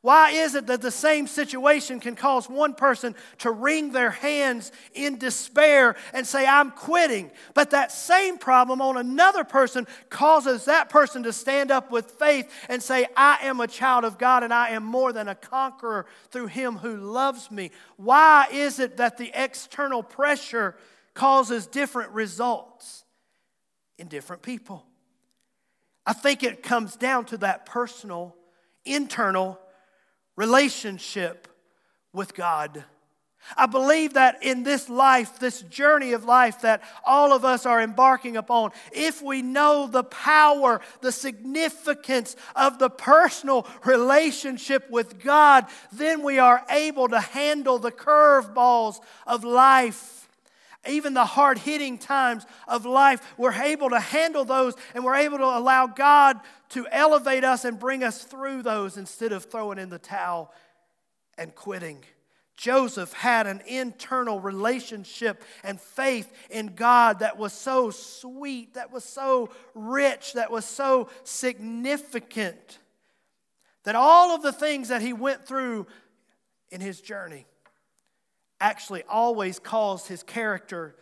Why 0.00 0.30
is 0.30 0.54
it 0.54 0.68
that 0.68 0.80
the 0.80 0.92
same 0.92 1.26
situation 1.26 1.98
can 1.98 2.14
cause 2.14 2.48
one 2.48 2.74
person 2.74 3.16
to 3.38 3.50
wring 3.50 3.90
their 3.90 4.10
hands 4.10 4.70
in 4.94 5.18
despair 5.18 5.96
and 6.12 6.24
say, 6.24 6.46
I'm 6.46 6.70
quitting, 6.70 7.32
but 7.54 7.70
that 7.70 7.90
same 7.90 8.38
problem 8.38 8.80
on 8.80 8.96
another 8.96 9.42
person 9.42 9.86
causes 10.08 10.66
that 10.66 10.88
person 10.88 11.24
to 11.24 11.32
stand 11.32 11.72
up 11.72 11.90
with 11.90 12.12
faith 12.12 12.48
and 12.68 12.80
say, 12.80 13.06
I 13.16 13.38
am 13.42 13.60
a 13.60 13.66
child 13.66 14.04
of 14.04 14.18
God 14.18 14.44
and 14.44 14.54
I 14.54 14.70
am 14.70 14.84
more 14.84 15.12
than 15.12 15.26
a 15.26 15.34
conqueror 15.34 16.06
through 16.30 16.46
Him 16.46 16.76
who 16.76 16.96
loves 16.96 17.50
me? 17.50 17.72
Why 17.96 18.46
is 18.52 18.78
it 18.78 18.98
that 18.98 19.18
the 19.18 19.32
external 19.34 20.04
pressure 20.04 20.76
causes 21.14 21.66
different 21.66 22.12
results 22.12 23.04
in 23.98 24.06
different 24.06 24.42
people? 24.42 24.86
I 26.06 26.12
think 26.12 26.44
it 26.44 26.62
comes 26.62 26.96
down 26.96 27.24
to 27.26 27.36
that 27.38 27.66
personal, 27.66 28.36
internal, 28.84 29.58
relationship 30.38 31.48
with 32.12 32.32
God. 32.32 32.84
I 33.56 33.66
believe 33.66 34.14
that 34.14 34.44
in 34.44 34.62
this 34.62 34.88
life, 34.88 35.40
this 35.40 35.62
journey 35.62 36.12
of 36.12 36.24
life 36.24 36.60
that 36.60 36.82
all 37.04 37.32
of 37.32 37.44
us 37.44 37.66
are 37.66 37.80
embarking 37.80 38.36
upon, 38.36 38.70
if 38.92 39.20
we 39.20 39.42
know 39.42 39.88
the 39.88 40.04
power, 40.04 40.80
the 41.00 41.10
significance 41.10 42.36
of 42.54 42.78
the 42.78 42.88
personal 42.88 43.66
relationship 43.84 44.88
with 44.90 45.18
God, 45.18 45.66
then 45.90 46.22
we 46.22 46.38
are 46.38 46.64
able 46.70 47.08
to 47.08 47.20
handle 47.20 47.80
the 47.80 47.92
curveballs 47.92 49.00
of 49.26 49.42
life 49.42 50.27
even 50.86 51.14
the 51.14 51.24
hard 51.24 51.58
hitting 51.58 51.98
times 51.98 52.46
of 52.66 52.86
life, 52.86 53.34
we're 53.36 53.52
able 53.52 53.90
to 53.90 54.00
handle 54.00 54.44
those 54.44 54.74
and 54.94 55.04
we're 55.04 55.16
able 55.16 55.38
to 55.38 55.44
allow 55.44 55.86
God 55.86 56.38
to 56.70 56.86
elevate 56.90 57.44
us 57.44 57.64
and 57.64 57.78
bring 57.78 58.04
us 58.04 58.22
through 58.22 58.62
those 58.62 58.96
instead 58.96 59.32
of 59.32 59.44
throwing 59.44 59.78
in 59.78 59.88
the 59.88 59.98
towel 59.98 60.52
and 61.36 61.54
quitting. 61.54 62.04
Joseph 62.56 63.12
had 63.12 63.46
an 63.46 63.62
internal 63.66 64.40
relationship 64.40 65.44
and 65.62 65.80
faith 65.80 66.32
in 66.50 66.74
God 66.74 67.20
that 67.20 67.38
was 67.38 67.52
so 67.52 67.90
sweet, 67.90 68.74
that 68.74 68.92
was 68.92 69.04
so 69.04 69.50
rich, 69.74 70.32
that 70.32 70.50
was 70.50 70.64
so 70.64 71.08
significant, 71.22 72.78
that 73.84 73.94
all 73.94 74.34
of 74.34 74.42
the 74.42 74.52
things 74.52 74.88
that 74.88 75.02
he 75.02 75.12
went 75.12 75.46
through 75.46 75.86
in 76.70 76.80
his 76.80 77.00
journey 77.00 77.46
actually 78.60 79.02
always 79.08 79.58
caused 79.58 80.08
his 80.08 80.22
character 80.22 80.96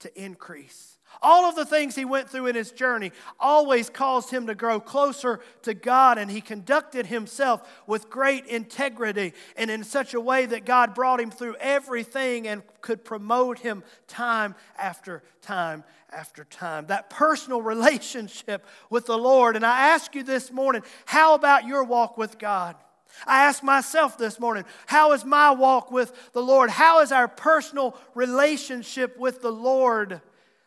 to 0.00 0.22
increase. 0.22 0.98
All 1.20 1.44
of 1.44 1.56
the 1.56 1.66
things 1.66 1.94
he 1.94 2.04
went 2.04 2.30
through 2.30 2.46
in 2.46 2.54
his 2.54 2.72
journey 2.72 3.12
always 3.38 3.90
caused 3.90 4.30
him 4.30 4.46
to 4.46 4.54
grow 4.54 4.80
closer 4.80 5.40
to 5.62 5.74
God, 5.74 6.16
and 6.16 6.30
he 6.30 6.40
conducted 6.40 7.06
himself 7.06 7.68
with 7.86 8.08
great 8.08 8.46
integrity 8.46 9.34
and 9.56 9.70
in 9.70 9.84
such 9.84 10.14
a 10.14 10.20
way 10.20 10.46
that 10.46 10.64
God 10.64 10.94
brought 10.94 11.20
him 11.20 11.30
through 11.30 11.56
everything 11.60 12.48
and 12.48 12.62
could 12.80 13.04
promote 13.04 13.58
him 13.58 13.84
time 14.08 14.54
after 14.78 15.22
time 15.42 15.84
after 16.10 16.44
time. 16.44 16.86
That 16.86 17.10
personal 17.10 17.60
relationship 17.72 18.64
with 18.90 19.06
the 19.06 19.18
Lord. 19.18 19.56
And 19.56 19.66
I 19.66 19.88
ask 19.88 20.14
you 20.14 20.22
this 20.22 20.50
morning 20.50 20.82
how 21.04 21.34
about 21.34 21.66
your 21.66 21.84
walk 21.84 22.16
with 22.16 22.38
God? 22.38 22.76
I 23.26 23.44
ask 23.44 23.62
myself 23.62 24.18
this 24.18 24.40
morning, 24.40 24.64
how 24.86 25.12
is 25.12 25.24
my 25.24 25.50
walk 25.50 25.90
with 25.90 26.32
the 26.32 26.42
Lord? 26.42 26.70
How 26.70 27.00
is 27.00 27.12
our 27.12 27.28
personal 27.28 27.96
relationship 28.14 29.18
with 29.18 29.42
the 29.42 29.52
Lord? 29.52 30.20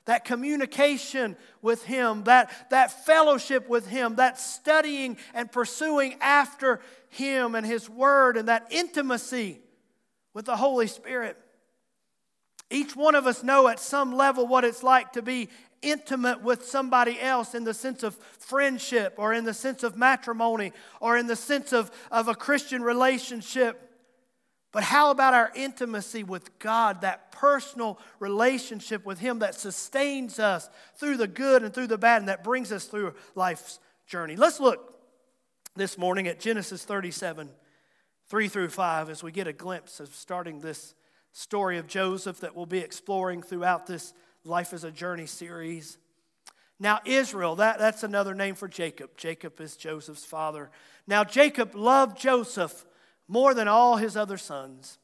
That 0.06 0.24
communication 0.24 1.36
with 1.62 1.84
Him, 1.84 2.26
that, 2.26 2.52
that 2.70 3.06
fellowship 3.06 3.68
with 3.68 3.88
Him, 3.88 4.16
that 4.16 4.40
studying 4.40 5.18
and 5.34 5.52
pursuing 5.52 6.16
after 6.22 6.80
Him 7.10 7.56
and 7.56 7.66
His 7.66 7.90
Word, 7.90 8.38
and 8.38 8.48
that 8.48 8.68
intimacy 8.70 9.60
with 10.34 10.46
the 10.46 10.58
Holy 10.58 10.88
Spirit. 10.88 11.38
Each 12.70 12.96
one 12.96 13.16
of 13.16 13.28
us 13.28 13.44
know 13.44 13.68
at 13.68 13.80
some 13.80 14.16
level 14.16 14.48
what 14.48 14.64
it's 14.64 14.84
like 14.84 15.14
to 15.14 15.22
be 15.22 15.50
intimate 15.82 16.42
with 16.42 16.66
somebody 16.66 17.20
else 17.20 17.54
in 17.54 17.64
the 17.64 17.74
sense 17.74 18.02
of 18.04 18.16
friendship 18.16 19.16
or 19.18 19.34
in 19.34 19.44
the 19.44 19.54
sense 19.54 19.84
of 19.84 19.98
matrimony 19.98 20.74
or 21.00 21.16
in 21.16 21.28
the 21.28 21.36
sense 21.36 21.74
of, 21.74 21.92
of 22.12 22.28
a 22.28 22.36
Christian 22.36 22.82
relationship. 22.82 23.82
But 24.72 24.84
how 24.84 25.12
about 25.12 25.34
our 25.34 25.52
intimacy 25.56 26.24
with 26.24 26.58
God, 26.60 27.02
that 27.02 27.32
personal 27.32 28.00
relationship 28.20 29.06
with 29.06 29.20
Him 29.20 29.40
that 29.40 29.56
sustains 29.56 30.40
us 30.40 30.70
through 30.96 31.18
the 31.18 31.28
good 31.28 31.64
and 31.64 31.74
through 31.74 31.88
the 31.88 31.98
bad 31.98 32.22
and 32.22 32.30
that 32.30 32.44
brings 32.44 32.72
us 32.72 32.86
through 32.86 33.14
life's 33.36 33.80
journey? 34.08 34.36
Let's 34.36 34.60
look 34.60 35.00
this 35.76 35.98
morning 35.98 36.28
at 36.28 36.40
Genesis 36.40 36.84
37, 36.84 37.50
3 38.28 38.48
through 38.48 38.70
5, 38.70 39.10
as 39.10 39.24
we 39.24 39.32
get 39.32 39.48
a 39.48 39.54
glimpse 39.54 40.00
of 40.00 40.14
starting 40.14 40.60
this 40.60 40.94
story 41.36 41.78
of 41.78 41.86
Joseph 41.86 42.40
that 42.40 42.56
we'll 42.56 42.66
be 42.66 42.80
exploring 42.80 43.42
throughout 43.42 43.86
this 43.86 44.14
Life 44.46 44.72
is 44.72 44.86
a 44.86 44.92
Journey 44.92 45.26
series. 45.26 45.98
Now, 46.80 47.00
Israel, 47.04 47.58
that, 47.58 47.78
that's 47.78 48.04
another 48.04 48.34
name 48.34 48.56
for 48.56 48.70
Jacob. 48.70 49.18
Jacob 49.18 49.60
is 49.60 49.76
Joseph's 49.76 50.24
father. 50.24 50.70
Now, 51.08 51.26
Jacob 51.26 51.76
loved 51.76 52.18
Joseph 52.18 52.86
more 53.28 53.54
than 53.54 53.68
all 53.68 53.98
his 53.98 54.16
other 54.16 54.38
sons 54.38 54.98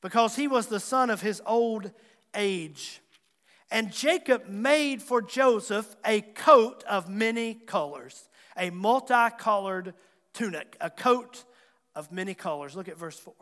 because 0.00 0.36
he 0.36 0.48
was 0.48 0.68
the 0.68 0.80
son 0.80 1.10
of 1.10 1.20
his 1.20 1.42
old 1.44 1.90
age. 2.34 3.02
And 3.70 3.92
Jacob 3.92 4.48
made 4.48 5.02
for 5.02 5.20
Joseph 5.20 5.96
a 6.02 6.22
coat 6.22 6.82
of 6.84 7.10
many 7.10 7.54
colors, 7.54 8.30
a 8.56 8.70
multicolored 8.70 9.92
tunic, 10.32 10.78
a 10.80 10.88
coat 10.88 11.44
of 11.94 12.10
many 12.10 12.32
colors. 12.32 12.74
Look 12.74 12.88
at 12.88 12.96
verse 12.96 13.18
4. 13.18 13.34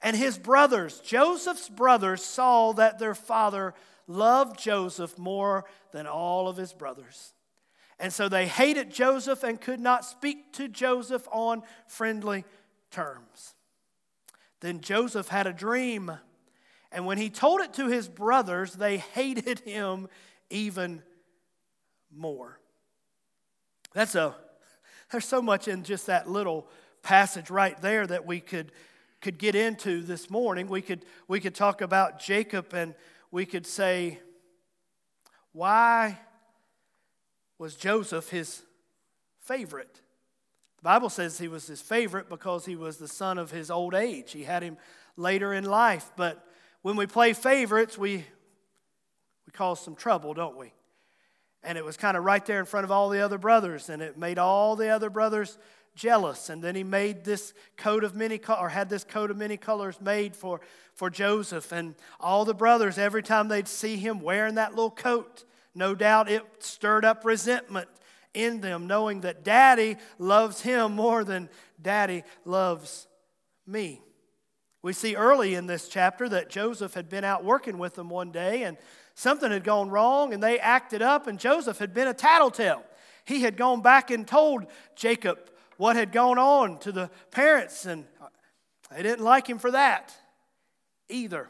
And 0.00 0.16
his 0.16 0.38
brothers, 0.38 1.00
Joseph's 1.00 1.68
brothers, 1.68 2.24
saw 2.24 2.72
that 2.74 2.98
their 2.98 3.14
father 3.14 3.74
loved 4.06 4.58
Joseph 4.58 5.18
more 5.18 5.64
than 5.92 6.06
all 6.06 6.48
of 6.48 6.56
his 6.56 6.72
brothers. 6.72 7.34
And 7.98 8.12
so 8.12 8.28
they 8.28 8.46
hated 8.46 8.90
Joseph 8.90 9.42
and 9.42 9.60
could 9.60 9.80
not 9.80 10.04
speak 10.04 10.52
to 10.54 10.68
Joseph 10.68 11.26
on 11.32 11.62
friendly 11.88 12.44
terms. 12.90 13.54
Then 14.60 14.80
Joseph 14.80 15.28
had 15.28 15.46
a 15.46 15.52
dream, 15.52 16.12
and 16.92 17.06
when 17.06 17.18
he 17.18 17.30
told 17.30 17.60
it 17.60 17.74
to 17.74 17.88
his 17.88 18.08
brothers, 18.08 18.72
they 18.74 18.98
hated 18.98 19.60
him 19.60 20.08
even 20.50 21.02
more. 22.14 22.58
That's 23.94 24.14
a 24.14 24.34
there's 25.10 25.24
so 25.24 25.40
much 25.40 25.68
in 25.68 25.84
just 25.84 26.06
that 26.06 26.28
little 26.28 26.68
passage 27.02 27.50
right 27.50 27.80
there 27.80 28.06
that 28.06 28.26
we 28.26 28.40
could 28.40 28.72
could 29.20 29.38
get 29.38 29.54
into 29.54 30.02
this 30.02 30.30
morning. 30.30 30.68
We 30.68 30.82
could 30.82 31.04
we 31.26 31.40
could 31.40 31.54
talk 31.54 31.80
about 31.80 32.20
Jacob 32.20 32.72
and 32.72 32.94
we 33.30 33.44
could 33.46 33.66
say, 33.66 34.20
why 35.52 36.18
was 37.58 37.74
Joseph 37.74 38.28
his 38.30 38.62
favorite? 39.40 40.00
The 40.78 40.82
Bible 40.82 41.10
says 41.10 41.38
he 41.38 41.48
was 41.48 41.66
his 41.66 41.82
favorite 41.82 42.28
because 42.28 42.64
he 42.64 42.76
was 42.76 42.98
the 42.98 43.08
son 43.08 43.36
of 43.36 43.50
his 43.50 43.70
old 43.70 43.94
age. 43.94 44.32
He 44.32 44.44
had 44.44 44.62
him 44.62 44.76
later 45.16 45.52
in 45.52 45.64
life. 45.64 46.12
But 46.16 46.46
when 46.82 46.94
we 46.94 47.06
play 47.06 47.32
favorites, 47.32 47.98
we, 47.98 48.18
we 48.18 49.52
cause 49.52 49.80
some 49.80 49.96
trouble, 49.96 50.34
don't 50.34 50.56
we? 50.56 50.72
And 51.64 51.76
it 51.76 51.84
was 51.84 51.96
kind 51.96 52.16
of 52.16 52.22
right 52.22 52.46
there 52.46 52.60
in 52.60 52.64
front 52.64 52.84
of 52.84 52.92
all 52.92 53.08
the 53.08 53.20
other 53.20 53.38
brothers, 53.38 53.88
and 53.88 54.00
it 54.00 54.16
made 54.16 54.38
all 54.38 54.76
the 54.76 54.90
other 54.90 55.10
brothers 55.10 55.58
jealous. 55.98 56.48
And 56.48 56.62
then 56.62 56.74
he 56.74 56.84
made 56.84 57.24
this 57.24 57.52
coat 57.76 58.04
of 58.04 58.14
many, 58.14 58.38
colors, 58.38 58.60
or 58.62 58.68
had 58.70 58.88
this 58.88 59.04
coat 59.04 59.30
of 59.30 59.36
many 59.36 59.56
colors 59.58 60.00
made 60.00 60.34
for, 60.34 60.60
for 60.94 61.10
Joseph. 61.10 61.72
And 61.72 61.94
all 62.20 62.44
the 62.44 62.54
brothers, 62.54 62.96
every 62.96 63.22
time 63.22 63.48
they'd 63.48 63.68
see 63.68 63.96
him 63.96 64.20
wearing 64.20 64.54
that 64.54 64.70
little 64.70 64.90
coat, 64.90 65.44
no 65.74 65.94
doubt 65.94 66.30
it 66.30 66.44
stirred 66.60 67.04
up 67.04 67.24
resentment 67.24 67.88
in 68.32 68.60
them, 68.60 68.86
knowing 68.86 69.22
that 69.22 69.44
daddy 69.44 69.96
loves 70.18 70.60
him 70.60 70.92
more 70.92 71.24
than 71.24 71.48
daddy 71.80 72.22
loves 72.44 73.08
me. 73.66 74.00
We 74.80 74.92
see 74.92 75.16
early 75.16 75.54
in 75.54 75.66
this 75.66 75.88
chapter 75.88 76.28
that 76.28 76.48
Joseph 76.48 76.94
had 76.94 77.08
been 77.08 77.24
out 77.24 77.44
working 77.44 77.78
with 77.78 77.94
them 77.94 78.08
one 78.08 78.30
day 78.30 78.62
and 78.62 78.76
something 79.14 79.50
had 79.50 79.64
gone 79.64 79.90
wrong 79.90 80.32
and 80.32 80.40
they 80.42 80.60
acted 80.60 81.02
up, 81.02 81.26
and 81.26 81.38
Joseph 81.38 81.78
had 81.78 81.92
been 81.92 82.06
a 82.06 82.14
tattletale. 82.14 82.84
He 83.24 83.42
had 83.42 83.56
gone 83.56 83.82
back 83.82 84.10
and 84.10 84.26
told 84.26 84.66
Jacob 84.94 85.50
what 85.78 85.96
had 85.96 86.12
gone 86.12 86.38
on 86.38 86.78
to 86.80 86.92
the 86.92 87.08
parents, 87.30 87.86
and 87.86 88.04
they 88.94 89.02
didn't 89.02 89.24
like 89.24 89.48
him 89.48 89.58
for 89.58 89.70
that 89.70 90.14
either. 91.08 91.48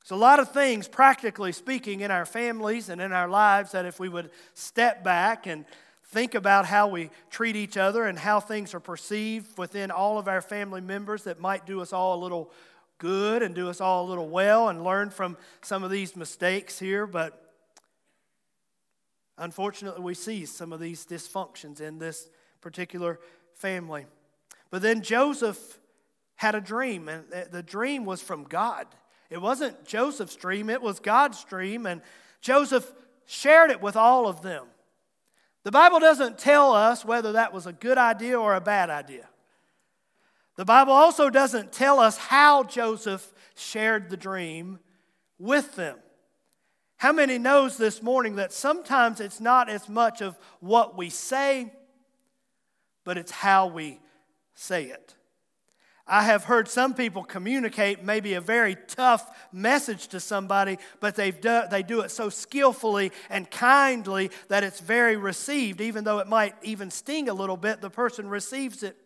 There's 0.00 0.12
a 0.12 0.16
lot 0.16 0.40
of 0.40 0.52
things, 0.52 0.88
practically 0.88 1.52
speaking, 1.52 2.00
in 2.00 2.10
our 2.10 2.24
families 2.24 2.88
and 2.88 3.00
in 3.00 3.12
our 3.12 3.28
lives 3.28 3.72
that 3.72 3.84
if 3.84 4.00
we 4.00 4.08
would 4.08 4.30
step 4.54 5.04
back 5.04 5.46
and 5.46 5.66
think 6.06 6.34
about 6.34 6.66
how 6.66 6.88
we 6.88 7.10
treat 7.30 7.56
each 7.56 7.76
other 7.76 8.04
and 8.04 8.18
how 8.18 8.40
things 8.40 8.74
are 8.74 8.80
perceived 8.80 9.58
within 9.58 9.90
all 9.90 10.18
of 10.18 10.26
our 10.26 10.40
family 10.40 10.80
members 10.80 11.24
that 11.24 11.38
might 11.38 11.66
do 11.66 11.80
us 11.80 11.92
all 11.92 12.16
a 12.16 12.22
little 12.22 12.50
good 12.98 13.42
and 13.42 13.54
do 13.54 13.68
us 13.68 13.80
all 13.80 14.06
a 14.06 14.08
little 14.08 14.28
well 14.28 14.68
and 14.68 14.82
learn 14.82 15.10
from 15.10 15.36
some 15.62 15.82
of 15.82 15.90
these 15.90 16.16
mistakes 16.16 16.78
here. 16.78 17.06
But 17.06 17.52
unfortunately, 19.36 20.02
we 20.02 20.14
see 20.14 20.46
some 20.46 20.72
of 20.72 20.80
these 20.80 21.04
dysfunctions 21.06 21.80
in 21.80 21.98
this 21.98 22.28
particular 22.60 23.20
family. 23.54 24.06
But 24.70 24.82
then 24.82 25.02
Joseph 25.02 25.78
had 26.36 26.54
a 26.54 26.60
dream, 26.60 27.08
and 27.08 27.24
the 27.50 27.62
dream 27.62 28.04
was 28.04 28.22
from 28.22 28.44
God. 28.44 28.86
It 29.28 29.40
wasn't 29.40 29.84
Joseph's 29.84 30.36
dream, 30.36 30.70
it 30.70 30.82
was 30.82 30.98
God's 31.00 31.44
dream, 31.44 31.86
and 31.86 32.02
Joseph 32.40 32.90
shared 33.26 33.70
it 33.70 33.80
with 33.80 33.96
all 33.96 34.26
of 34.26 34.42
them. 34.42 34.66
The 35.62 35.70
Bible 35.70 36.00
doesn't 36.00 36.38
tell 36.38 36.72
us 36.72 37.04
whether 37.04 37.32
that 37.32 37.52
was 37.52 37.66
a 37.66 37.72
good 37.72 37.98
idea 37.98 38.40
or 38.40 38.54
a 38.54 38.60
bad 38.60 38.88
idea. 38.88 39.28
The 40.56 40.64
Bible 40.64 40.92
also 40.92 41.30
doesn't 41.30 41.72
tell 41.72 42.00
us 42.00 42.16
how 42.16 42.64
Joseph 42.64 43.32
shared 43.54 44.10
the 44.10 44.16
dream 44.16 44.78
with 45.38 45.76
them. 45.76 45.96
How 46.96 47.12
many 47.12 47.38
knows 47.38 47.76
this 47.76 48.02
morning 48.02 48.36
that 48.36 48.52
sometimes 48.52 49.20
it's 49.20 49.40
not 49.40 49.70
as 49.70 49.88
much 49.88 50.20
of 50.20 50.38
what 50.60 50.96
we 50.98 51.08
say, 51.08 51.72
but 53.10 53.18
it's 53.18 53.32
how 53.32 53.66
we 53.66 53.98
say 54.54 54.84
it. 54.84 55.16
I 56.06 56.22
have 56.22 56.44
heard 56.44 56.68
some 56.68 56.94
people 56.94 57.24
communicate 57.24 58.04
maybe 58.04 58.34
a 58.34 58.40
very 58.40 58.76
tough 58.86 59.28
message 59.52 60.06
to 60.10 60.20
somebody, 60.20 60.78
but 61.00 61.16
they've 61.16 61.40
do, 61.40 61.62
they 61.68 61.82
do 61.82 62.02
it 62.02 62.12
so 62.12 62.28
skillfully 62.28 63.10
and 63.28 63.50
kindly 63.50 64.30
that 64.46 64.62
it's 64.62 64.78
very 64.78 65.16
received. 65.16 65.80
Even 65.80 66.04
though 66.04 66.20
it 66.20 66.28
might 66.28 66.54
even 66.62 66.88
sting 66.88 67.28
a 67.28 67.34
little 67.34 67.56
bit, 67.56 67.80
the 67.80 67.90
person 67.90 68.28
receives 68.28 68.84
it. 68.84 68.96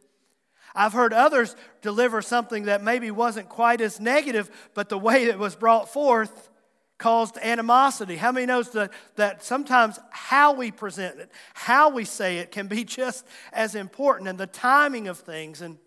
I've 0.74 0.92
heard 0.92 1.14
others 1.14 1.56
deliver 1.80 2.20
something 2.20 2.64
that 2.64 2.82
maybe 2.82 3.10
wasn't 3.10 3.48
quite 3.48 3.80
as 3.80 4.00
negative, 4.00 4.50
but 4.74 4.90
the 4.90 4.98
way 4.98 5.24
it 5.24 5.38
was 5.38 5.56
brought 5.56 5.90
forth 5.90 6.50
caused 6.98 7.38
animosity. 7.38 8.16
How 8.16 8.32
many 8.32 8.46
knows 8.46 8.70
that, 8.70 8.92
that 9.16 9.42
sometimes 9.44 9.98
how 10.10 10.54
we 10.54 10.70
present 10.70 11.18
it, 11.18 11.30
how 11.54 11.90
we 11.90 12.04
say 12.04 12.38
it 12.38 12.50
can 12.50 12.66
be 12.66 12.84
just 13.00 13.26
as 13.52 13.74
important 13.74 14.28
and 14.28 14.38
the 14.38 14.46
timing 14.46 15.08
of 15.08 15.18
things 15.18 15.60
and 15.62 15.78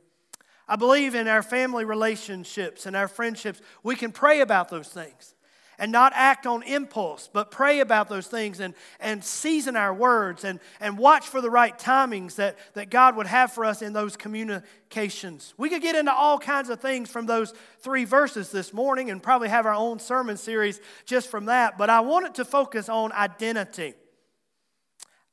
I 0.69 0.75
believe 0.75 1.15
in 1.15 1.29
our 1.29 1.43
family 1.43 1.85
relationships 1.85 2.85
and 2.85 2.93
our 2.93 3.07
friendships, 3.07 3.61
we 3.83 3.95
can 3.95 4.11
pray 4.11 4.41
about 4.41 4.67
those 4.67 4.89
things 4.89 5.33
and 5.79 5.91
not 5.91 6.11
act 6.15 6.47
on 6.47 6.63
impulse, 6.63 7.29
but 7.31 7.51
pray 7.51 7.79
about 7.79 8.09
those 8.09 8.27
things 8.27 8.59
and, 8.59 8.73
and 8.99 9.23
season 9.23 9.75
our 9.75 9.93
words 9.93 10.43
and, 10.43 10.59
and 10.79 10.97
watch 10.97 11.27
for 11.27 11.39
the 11.39 11.49
right 11.49 11.77
timings 11.77 12.35
that, 12.35 12.57
that 12.73 12.89
God 12.89 13.15
would 13.15 13.27
have 13.27 13.51
for 13.51 13.63
us 13.63 13.81
in 13.81 13.93
those 13.93 14.17
communications. 14.17 15.53
We 15.57 15.69
could 15.69 15.81
get 15.81 15.95
into 15.95 16.13
all 16.13 16.39
kinds 16.39 16.69
of 16.69 16.79
things 16.79 17.09
from 17.09 17.27
those 17.27 17.53
three 17.79 18.05
verses 18.05 18.49
this 18.49 18.73
morning 18.73 19.11
and 19.11 19.21
probably 19.21 19.49
have 19.49 19.65
our 19.65 19.73
own 19.73 19.99
sermon 19.99 20.37
series 20.37 20.81
just 21.05 21.29
from 21.29 21.45
that, 21.45 21.77
but 21.77 21.89
I 21.89 21.99
wanted 21.99 22.35
to 22.35 22.45
focus 22.45 22.89
on 22.89 23.11
identity. 23.11 23.93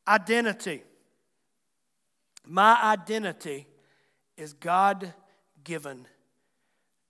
Identity. 0.07 0.83
My 2.47 2.79
identity 2.83 3.67
is 4.37 4.53
God 4.53 5.15
given. 5.63 6.07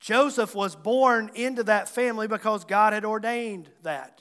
Joseph 0.04 0.54
was 0.54 0.76
born 0.76 1.30
into 1.34 1.62
that 1.62 1.88
family 1.88 2.28
because 2.28 2.66
God 2.66 2.92
had 2.92 3.06
ordained 3.06 3.70
that. 3.84 4.20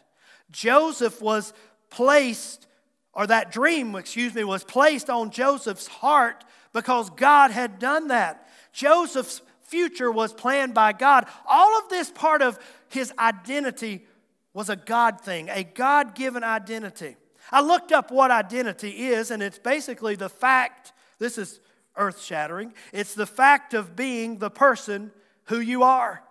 Joseph 0.49 1.21
was 1.21 1.51
placed, 1.89 2.67
or 3.11 3.27
that 3.27 3.51
dream, 3.51 3.93
excuse 3.95 4.33
me, 4.33 4.45
was 4.45 4.63
placed 4.63 5.09
on 5.09 5.29
Joseph's 5.29 5.87
heart 5.87 6.45
because 6.71 7.09
God 7.09 7.51
had 7.51 7.79
done 7.79 8.07
that. 8.07 8.47
Joseph's 8.71 9.41
future 9.63 10.09
was 10.09 10.31
planned 10.31 10.73
by 10.73 10.93
God. 10.93 11.25
All 11.45 11.77
of 11.79 11.89
this 11.89 12.09
part 12.09 12.41
of 12.41 12.57
his 12.87 13.11
identity 13.19 14.05
was 14.53 14.69
a 14.69 14.77
God 14.77 15.19
thing, 15.19 15.49
a 15.49 15.65
God 15.65 16.15
given 16.15 16.45
identity. 16.45 17.17
I 17.51 17.59
looked 17.59 17.91
up 17.91 18.09
what 18.09 18.31
identity 18.31 19.07
is, 19.07 19.31
and 19.31 19.43
it's 19.43 19.59
basically 19.59 20.15
the 20.15 20.29
fact, 20.29 20.93
this 21.19 21.37
is 21.37 21.59
earth 21.97 22.21
shattering. 22.21 22.73
It's 22.93 23.15
the 23.15 23.25
fact 23.25 23.73
of 23.73 23.97
being 23.97 24.37
the 24.37 24.49
person 24.49 25.11
who 25.45 25.59
you 25.59 25.83
are. 25.83 26.23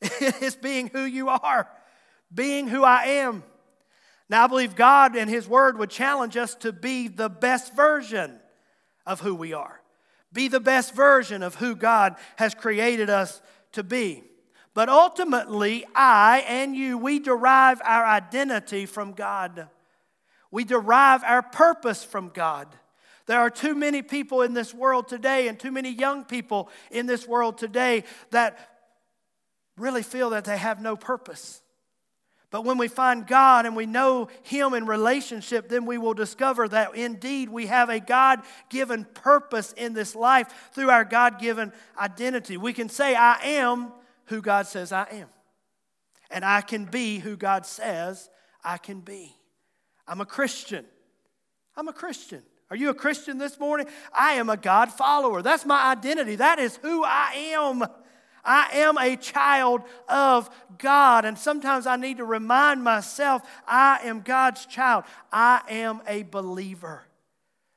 It's 0.00 0.56
being 0.56 0.88
who 0.88 1.04
you 1.04 1.28
are, 1.28 1.68
being 2.32 2.68
who 2.68 2.84
I 2.84 3.04
am. 3.04 3.42
Now, 4.28 4.44
I 4.44 4.46
believe 4.46 4.76
God 4.76 5.16
and 5.16 5.28
His 5.28 5.48
Word 5.48 5.78
would 5.78 5.90
challenge 5.90 6.36
us 6.36 6.54
to 6.56 6.72
be 6.72 7.08
the 7.08 7.28
best 7.28 7.74
version 7.74 8.38
of 9.06 9.20
who 9.20 9.34
we 9.34 9.52
are, 9.52 9.80
be 10.32 10.48
the 10.48 10.60
best 10.60 10.94
version 10.94 11.42
of 11.42 11.56
who 11.56 11.74
God 11.74 12.16
has 12.36 12.54
created 12.54 13.10
us 13.10 13.40
to 13.72 13.82
be. 13.82 14.22
But 14.74 14.88
ultimately, 14.88 15.84
I 15.94 16.44
and 16.46 16.76
you, 16.76 16.98
we 16.98 17.18
derive 17.18 17.80
our 17.84 18.04
identity 18.04 18.86
from 18.86 19.12
God. 19.12 19.68
We 20.50 20.64
derive 20.64 21.24
our 21.24 21.42
purpose 21.42 22.04
from 22.04 22.28
God. 22.28 22.68
There 23.28 23.38
are 23.38 23.50
too 23.50 23.74
many 23.74 24.00
people 24.00 24.40
in 24.40 24.54
this 24.54 24.72
world 24.72 25.06
today 25.06 25.48
and 25.48 25.60
too 25.60 25.70
many 25.70 25.90
young 25.90 26.24
people 26.24 26.70
in 26.90 27.04
this 27.04 27.28
world 27.28 27.58
today 27.58 28.04
that 28.30 28.58
really 29.76 30.02
feel 30.02 30.30
that 30.30 30.46
they 30.46 30.56
have 30.56 30.80
no 30.80 30.96
purpose. 30.96 31.60
But 32.50 32.64
when 32.64 32.78
we 32.78 32.88
find 32.88 33.26
God 33.26 33.66
and 33.66 33.76
we 33.76 33.84
know 33.84 34.28
Him 34.44 34.72
in 34.72 34.86
relationship, 34.86 35.68
then 35.68 35.84
we 35.84 35.98
will 35.98 36.14
discover 36.14 36.68
that 36.68 36.94
indeed 36.94 37.50
we 37.50 37.66
have 37.66 37.90
a 37.90 38.00
God 38.00 38.40
given 38.70 39.04
purpose 39.04 39.74
in 39.74 39.92
this 39.92 40.14
life 40.14 40.70
through 40.72 40.88
our 40.88 41.04
God 41.04 41.38
given 41.38 41.74
identity. 41.98 42.56
We 42.56 42.72
can 42.72 42.88
say, 42.88 43.14
I 43.14 43.38
am 43.42 43.92
who 44.24 44.40
God 44.40 44.66
says 44.66 44.90
I 44.90 45.06
am. 45.12 45.28
And 46.30 46.46
I 46.46 46.62
can 46.62 46.86
be 46.86 47.18
who 47.18 47.36
God 47.36 47.66
says 47.66 48.30
I 48.64 48.78
can 48.78 49.00
be. 49.00 49.36
I'm 50.06 50.22
a 50.22 50.26
Christian. 50.26 50.86
I'm 51.76 51.88
a 51.88 51.92
Christian. 51.92 52.42
Are 52.70 52.76
you 52.76 52.90
a 52.90 52.94
Christian 52.94 53.38
this 53.38 53.58
morning? 53.58 53.86
I 54.12 54.34
am 54.34 54.50
a 54.50 54.56
God 54.56 54.92
follower. 54.92 55.40
That's 55.40 55.64
my 55.64 55.90
identity. 55.90 56.36
That 56.36 56.58
is 56.58 56.76
who 56.76 57.02
I 57.02 57.32
am. 57.54 57.84
I 58.44 58.68
am 58.74 58.98
a 58.98 59.16
child 59.16 59.82
of 60.08 60.50
God. 60.76 61.24
And 61.24 61.38
sometimes 61.38 61.86
I 61.86 61.96
need 61.96 62.18
to 62.18 62.24
remind 62.24 62.84
myself 62.84 63.42
I 63.66 64.00
am 64.04 64.20
God's 64.20 64.66
child. 64.66 65.04
I 65.32 65.62
am 65.68 66.02
a 66.06 66.24
believer. 66.24 67.04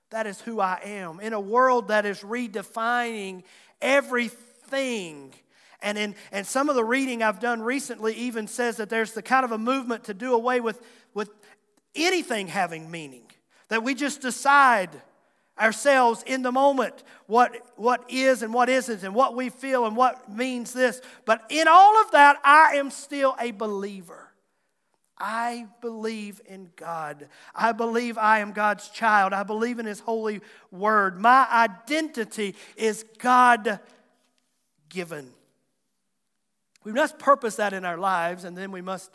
That 0.10 0.28
is 0.28 0.42
who 0.42 0.60
I 0.60 0.80
am. 0.84 1.22
In 1.22 1.32
a 1.32 1.40
world 1.40 1.88
that 1.88 2.06
is 2.06 2.20
redefining 2.20 3.44
everything. 3.82 5.34
And, 5.82 5.98
in, 5.98 6.16
and 6.34 6.46
some 6.46 6.68
of 6.68 6.76
the 6.76 6.84
reading 6.84 7.24
I've 7.24 7.40
done 7.40 7.62
recently 7.62 8.14
even 8.16 8.48
says 8.48 8.76
that 8.78 8.90
there's 8.90 9.14
the 9.14 9.22
kind 9.22 9.46
of 9.46 9.54
a 9.54 9.58
movement 9.58 10.04
to 10.06 10.14
do 10.14 10.34
away 10.34 10.60
with, 10.60 10.82
with 11.14 11.30
anything 11.96 12.48
having 12.48 12.92
meaning 12.92 13.31
that 13.72 13.84
we 13.84 13.96
just 13.96 14.20
decide 14.20 14.90
ourselves 15.58 16.24
in 16.28 16.42
the 16.42 16.52
moment 16.52 17.06
what, 17.26 17.56
what 17.78 18.04
is 18.10 18.42
and 18.42 18.54
what 18.54 18.68
isn't, 18.68 19.02
and 19.02 19.16
what 19.16 19.34
we 19.34 19.48
feel 19.48 19.86
and 19.86 19.96
what 19.96 20.30
means 20.30 20.74
this. 20.74 21.00
But 21.24 21.46
in 21.48 21.70
all 21.70 22.02
of 22.02 22.12
that, 22.12 22.38
I 22.44 22.74
am 22.76 22.92
still 22.92 23.34
a 23.40 23.52
believer. 23.52 24.30
I 25.18 25.68
believe 25.80 26.42
in 26.46 26.70
God. 26.76 27.30
I 27.56 27.72
believe 27.72 28.18
I 28.18 28.40
am 28.40 28.52
God's 28.52 28.90
child. 28.90 29.32
I 29.32 29.44
believe 29.44 29.80
in 29.80 29.86
His 29.86 30.02
holy 30.02 30.42
word. 30.70 31.18
My 31.18 31.48
identity 31.50 32.56
is 32.76 33.06
God 33.20 33.80
given. 34.90 35.30
We 36.84 36.92
must 36.92 37.18
purpose 37.20 37.56
that 37.56 37.72
in 37.72 37.86
our 37.86 37.98
lives, 37.98 38.44
and 38.44 38.58
then 38.58 38.74
we 38.74 38.82
must 38.82 39.14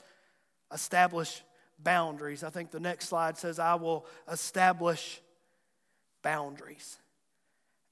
establish 0.72 1.42
boundaries. 1.78 2.42
I 2.42 2.50
think 2.50 2.70
the 2.70 2.80
next 2.80 3.08
slide 3.08 3.38
says, 3.38 3.58
I 3.58 3.74
will 3.74 4.06
establish 4.30 5.20
boundaries. 6.22 6.98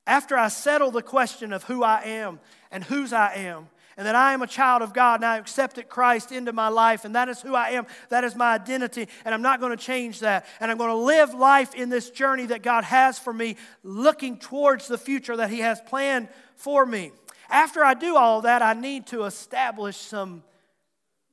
After 0.07 0.37
I 0.37 0.49
settle 0.49 0.91
the 0.91 1.03
question 1.03 1.53
of 1.53 1.65
who 1.65 1.83
I 1.83 2.03
am 2.05 2.41
and 2.71 2.85
whose 2.85 3.13
I 3.13 3.35
am, 3.35 3.69
and 3.97 4.07
that 4.07 4.17
I 4.17 4.35
am 4.35 4.43
a 4.43 4.47
child 4.47 4.83
of 4.83 4.93
God 4.93 5.21
and 5.21 5.25
I 5.25 5.39
accepted 5.39 5.89
Christ 5.89 6.33
into 6.33 6.53
my 6.53 6.69
life, 6.69 7.05
and 7.05 7.15
that 7.15 7.29
is 7.29 7.41
who 7.41 7.55
I 7.55 7.71
am, 7.71 7.87
that 8.09 8.25
is 8.25 8.35
my 8.35 8.55
identity, 8.55 9.09
and 9.25 9.33
I'm 9.33 9.43
not 9.43 9.61
going 9.61 9.77
to 9.77 9.83
change 9.83 10.21
that. 10.21 10.47
And 10.61 10.71
I'm 10.71 10.79
going 10.79 10.91
to 10.91 10.97
live 10.97 11.33
life 11.33 11.75
in 11.75 11.91
this 11.91 12.11
journey 12.11 12.47
that 12.47 12.63
God 12.63 12.85
has 12.85 13.19
for 13.19 13.33
me, 13.33 13.57
looking 13.83 14.39
towards 14.39 14.89
the 14.89 14.99
future 14.99 15.37
that 15.37 15.51
He 15.51 15.61
has 15.61 15.81
planned 15.81 16.29
for 16.57 16.85
me. 16.85 17.13
After 17.49 17.85
I 17.85 17.95
do 17.95 18.17
all 18.17 18.41
that, 18.43 18.63
I 18.63 18.73
need 18.73 19.07
to 19.09 19.25
establish 19.25 19.97
some 19.97 20.43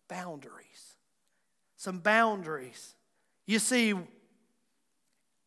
boundaries 0.08 0.91
some 1.82 1.98
boundaries. 1.98 2.94
You 3.48 3.58
see, 3.58 3.96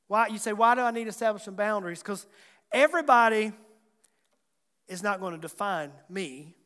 why 0.09 0.27
you 0.27 0.39
say, 0.39 0.53
why 0.53 0.75
do 0.75 0.81
I 0.81 0.91
need 0.91 1.05
to 1.05 1.11
establish 1.11 1.45
some 1.45 1.55
boundaries? 1.55 2.03
Because 2.03 2.27
everybody 2.73 3.53
is 4.89 5.01
not 5.01 5.21
going 5.21 5.33
to 5.33 5.41
define 5.41 5.93
me 6.09 6.57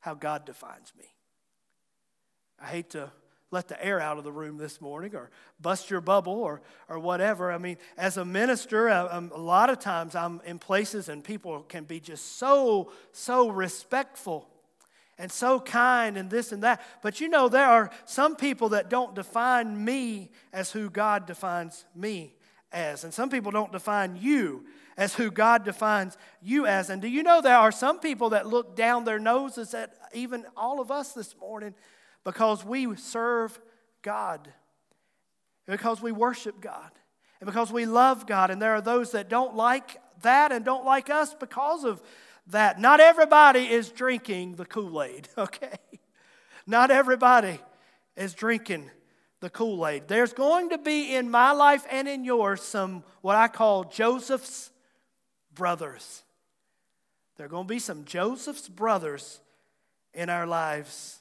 how 0.00 0.14
God 0.14 0.46
defines 0.46 0.94
me. 0.98 1.04
I 2.58 2.68
hate 2.68 2.88
to 2.90 3.12
let 3.50 3.68
the 3.68 3.84
air 3.84 4.00
out 4.00 4.16
of 4.16 4.24
the 4.24 4.32
room 4.32 4.56
this 4.56 4.80
morning 4.80 5.14
or 5.14 5.30
bust 5.60 5.90
your 5.90 6.00
bubble 6.00 6.32
or, 6.32 6.62
or 6.88 6.98
whatever. 6.98 7.52
I 7.52 7.58
mean, 7.58 7.76
as 7.98 8.16
a 8.16 8.24
minister, 8.24 8.88
uh, 8.88 9.14
um, 9.14 9.30
a 9.34 9.38
lot 9.38 9.68
of 9.68 9.78
times 9.78 10.14
I'm 10.14 10.40
in 10.46 10.58
places 10.58 11.10
and 11.10 11.22
people 11.22 11.60
can 11.64 11.84
be 11.84 12.00
just 12.00 12.38
so, 12.38 12.90
so 13.12 13.50
respectful 13.50 14.48
and 15.18 15.30
so 15.30 15.60
kind 15.60 16.16
and 16.16 16.30
this 16.30 16.52
and 16.52 16.62
that. 16.62 16.80
But 17.02 17.20
you 17.20 17.28
know, 17.28 17.48
there 17.48 17.66
are 17.66 17.90
some 18.04 18.36
people 18.36 18.70
that 18.70 18.90
don't 18.90 19.14
define 19.14 19.84
me 19.84 20.30
as 20.52 20.72
who 20.72 20.90
God 20.90 21.26
defines 21.26 21.84
me 21.94 22.34
as. 22.72 23.04
And 23.04 23.14
some 23.14 23.30
people 23.30 23.52
don't 23.52 23.72
define 23.72 24.16
you 24.16 24.64
as 24.96 25.14
who 25.14 25.30
God 25.30 25.64
defines 25.64 26.16
you 26.42 26.66
as. 26.66 26.90
And 26.90 27.00
do 27.00 27.08
you 27.08 27.22
know 27.22 27.40
there 27.40 27.56
are 27.56 27.72
some 27.72 28.00
people 28.00 28.30
that 28.30 28.46
look 28.46 28.76
down 28.76 29.04
their 29.04 29.18
noses 29.18 29.74
at 29.74 29.94
even 30.12 30.44
all 30.56 30.80
of 30.80 30.90
us 30.90 31.12
this 31.12 31.34
morning 31.40 31.74
because 32.24 32.64
we 32.64 32.94
serve 32.96 33.58
God, 34.02 34.48
because 35.66 36.00
we 36.00 36.12
worship 36.12 36.60
God, 36.60 36.90
and 37.40 37.46
because 37.46 37.72
we 37.72 37.86
love 37.86 38.26
God. 38.26 38.50
And 38.50 38.60
there 38.60 38.74
are 38.74 38.80
those 38.80 39.12
that 39.12 39.28
don't 39.28 39.54
like 39.54 40.00
that 40.22 40.52
and 40.52 40.64
don't 40.64 40.84
like 40.84 41.10
us 41.10 41.34
because 41.34 41.84
of 41.84 42.02
that. 42.48 42.80
Not 42.80 43.00
everybody 43.00 43.60
is 43.60 43.90
drinking 43.90 44.56
the 44.56 44.64
Kool 44.64 45.02
Aid, 45.02 45.28
okay? 45.38 45.78
Not 46.66 46.90
everybody 46.90 47.58
is 48.16 48.34
drinking 48.34 48.90
the 49.40 49.50
Kool 49.50 49.86
Aid. 49.86 50.08
There's 50.08 50.32
going 50.32 50.70
to 50.70 50.78
be 50.78 51.14
in 51.14 51.30
my 51.30 51.52
life 51.52 51.84
and 51.90 52.08
in 52.08 52.24
yours 52.24 52.62
some 52.62 53.04
what 53.20 53.36
I 53.36 53.48
call 53.48 53.84
Joseph's 53.84 54.70
brothers. 55.54 56.22
There 57.36 57.46
are 57.46 57.50
going 57.50 57.66
to 57.66 57.74
be 57.74 57.78
some 57.78 58.04
Joseph's 58.04 58.68
brothers 58.68 59.40
in 60.12 60.30
our 60.30 60.46
lives. 60.46 61.20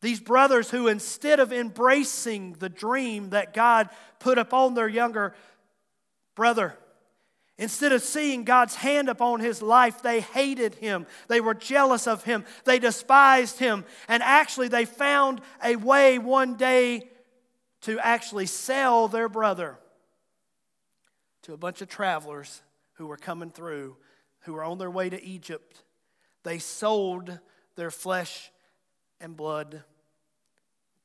These 0.00 0.20
brothers 0.20 0.70
who, 0.70 0.88
instead 0.88 1.40
of 1.40 1.52
embracing 1.52 2.54
the 2.54 2.68
dream 2.68 3.30
that 3.30 3.54
God 3.54 3.88
put 4.18 4.38
upon 4.38 4.74
their 4.74 4.88
younger 4.88 5.34
brother, 6.34 6.76
Instead 7.62 7.92
of 7.92 8.02
seeing 8.02 8.42
God's 8.42 8.74
hand 8.74 9.08
upon 9.08 9.38
his 9.38 9.62
life, 9.62 10.02
they 10.02 10.20
hated 10.20 10.74
him. 10.74 11.06
They 11.28 11.40
were 11.40 11.54
jealous 11.54 12.08
of 12.08 12.24
him. 12.24 12.44
They 12.64 12.80
despised 12.80 13.60
him. 13.60 13.84
And 14.08 14.20
actually, 14.20 14.66
they 14.66 14.84
found 14.84 15.40
a 15.62 15.76
way 15.76 16.18
one 16.18 16.56
day 16.56 17.08
to 17.82 18.00
actually 18.00 18.46
sell 18.46 19.06
their 19.06 19.28
brother 19.28 19.78
to 21.42 21.52
a 21.52 21.56
bunch 21.56 21.80
of 21.82 21.88
travelers 21.88 22.62
who 22.94 23.06
were 23.06 23.16
coming 23.16 23.50
through, 23.50 23.96
who 24.40 24.54
were 24.54 24.64
on 24.64 24.78
their 24.78 24.90
way 24.90 25.08
to 25.08 25.22
Egypt. 25.22 25.84
They 26.42 26.58
sold 26.58 27.38
their 27.76 27.92
flesh 27.92 28.50
and 29.20 29.36
blood 29.36 29.84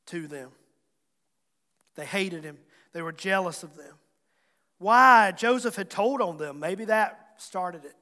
to 0.08 0.26
them. 0.26 0.50
They 1.93 2.06
hated 2.06 2.43
him, 2.43 2.58
they 2.93 3.04
were 3.04 3.12
jealous 3.12 3.62
of 3.62 3.78
them. 3.78 3.93
Why? 4.80 5.32
Joseph 5.32 5.76
had 5.76 5.90
told 5.90 6.22
on 6.22 6.38
them. 6.38 6.60
Maybe 6.60 6.86
that 6.86 7.36
started 7.38 7.86
it. 7.86 7.96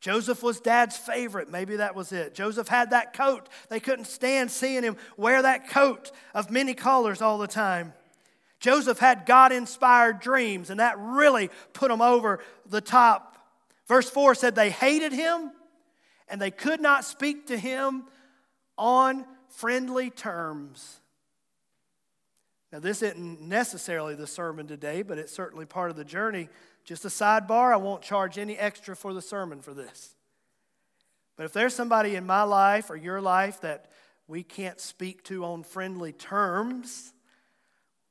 Joseph 0.00 0.42
was 0.42 0.60
dad's 0.60 0.96
favorite. 0.96 1.50
Maybe 1.50 1.76
that 1.76 1.94
was 1.94 2.12
it. 2.12 2.34
Joseph 2.34 2.68
had 2.68 2.90
that 2.90 3.12
coat. 3.12 3.48
They 3.68 3.80
couldn't 3.80 4.06
stand 4.06 4.50
seeing 4.50 4.82
him 4.82 4.96
wear 5.16 5.42
that 5.42 5.68
coat 5.68 6.10
of 6.34 6.50
many 6.50 6.72
colors 6.72 7.20
all 7.20 7.36
the 7.38 7.46
time. 7.46 7.92
Joseph 8.60 8.98
had 8.98 9.26
God 9.26 9.52
inspired 9.52 10.20
dreams, 10.20 10.70
and 10.70 10.80
that 10.80 10.98
really 10.98 11.50
put 11.72 11.90
him 11.90 12.00
over 12.00 12.40
the 12.66 12.80
top. 12.80 13.38
Verse 13.86 14.08
4 14.08 14.34
said 14.34 14.54
they 14.54 14.70
hated 14.70 15.12
him 15.12 15.50
and 16.30 16.40
they 16.40 16.50
could 16.50 16.80
not 16.80 17.04
speak 17.04 17.48
to 17.48 17.58
him 17.58 18.04
on 18.78 19.26
friendly 19.48 20.10
terms. 20.10 20.99
Now, 22.72 22.78
this 22.78 23.02
isn't 23.02 23.40
necessarily 23.40 24.14
the 24.14 24.26
sermon 24.26 24.66
today, 24.68 25.02
but 25.02 25.18
it's 25.18 25.32
certainly 25.32 25.66
part 25.66 25.90
of 25.90 25.96
the 25.96 26.04
journey. 26.04 26.48
Just 26.84 27.04
a 27.04 27.08
sidebar, 27.08 27.72
I 27.72 27.76
won't 27.76 28.02
charge 28.02 28.38
any 28.38 28.56
extra 28.56 28.94
for 28.94 29.12
the 29.12 29.22
sermon 29.22 29.60
for 29.60 29.74
this. 29.74 30.14
But 31.36 31.46
if 31.46 31.52
there's 31.52 31.74
somebody 31.74 32.16
in 32.16 32.26
my 32.26 32.42
life 32.42 32.90
or 32.90 32.96
your 32.96 33.20
life 33.20 33.60
that 33.62 33.90
we 34.28 34.42
can't 34.42 34.78
speak 34.78 35.24
to 35.24 35.44
on 35.44 35.64
friendly 35.64 36.12
terms, 36.12 37.12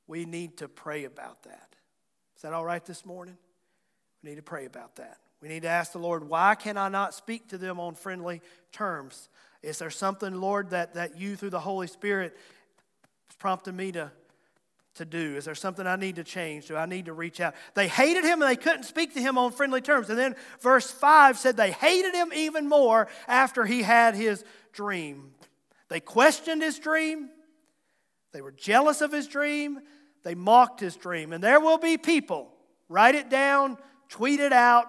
we 0.07 0.25
need 0.25 0.57
to 0.57 0.67
pray 0.67 1.05
about 1.05 1.43
that. 1.43 1.75
Is 2.35 2.41
that 2.41 2.51
all 2.51 2.65
right 2.65 2.83
this 2.85 3.05
morning? 3.05 3.37
We 4.23 4.31
need 4.31 4.37
to 4.37 4.41
pray 4.41 4.65
about 4.65 4.97
that. 4.97 5.19
We 5.41 5.47
need 5.47 5.61
to 5.61 5.69
ask 5.69 5.93
the 5.93 5.99
Lord, 5.99 6.27
why 6.27 6.55
can 6.55 6.75
I 6.75 6.89
not 6.89 7.13
speak 7.13 7.47
to 7.49 7.57
them 7.57 7.79
on 7.79 7.95
friendly 7.95 8.41
terms? 8.73 9.29
Is 9.63 9.79
there 9.79 9.89
something, 9.89 10.33
Lord, 10.33 10.71
that, 10.71 10.95
that 10.95 11.17
you 11.17 11.37
through 11.37 11.51
the 11.51 11.59
Holy 11.59 11.87
Spirit 11.87 12.35
is 13.29 13.35
prompting 13.37 13.77
me 13.77 13.93
to 13.93 14.11
to 14.95 15.05
do? 15.05 15.35
Is 15.35 15.45
there 15.45 15.55
something 15.55 15.85
I 15.87 15.95
need 15.95 16.15
to 16.17 16.23
change? 16.23 16.67
Do 16.67 16.75
I 16.75 16.85
need 16.85 17.05
to 17.05 17.13
reach 17.13 17.39
out? 17.39 17.55
They 17.73 17.87
hated 17.87 18.23
him 18.23 18.41
and 18.41 18.49
they 18.49 18.55
couldn't 18.55 18.83
speak 18.83 19.13
to 19.13 19.21
him 19.21 19.37
on 19.37 19.51
friendly 19.51 19.81
terms. 19.81 20.09
And 20.09 20.17
then 20.17 20.35
verse 20.61 20.89
5 20.89 21.37
said 21.37 21.57
they 21.57 21.71
hated 21.71 22.13
him 22.13 22.31
even 22.35 22.67
more 22.67 23.07
after 23.27 23.65
he 23.65 23.81
had 23.81 24.15
his 24.15 24.43
dream. 24.73 25.31
They 25.89 25.99
questioned 25.99 26.61
his 26.61 26.77
dream, 26.77 27.29
they 28.31 28.41
were 28.41 28.51
jealous 28.51 29.01
of 29.01 29.11
his 29.11 29.27
dream, 29.27 29.79
they 30.23 30.35
mocked 30.35 30.79
his 30.79 30.95
dream. 30.95 31.33
And 31.33 31.43
there 31.43 31.59
will 31.59 31.79
be 31.79 31.97
people, 31.97 32.51
write 32.87 33.15
it 33.15 33.29
down, 33.29 33.77
tweet 34.07 34.39
it 34.39 34.53
out, 34.53 34.85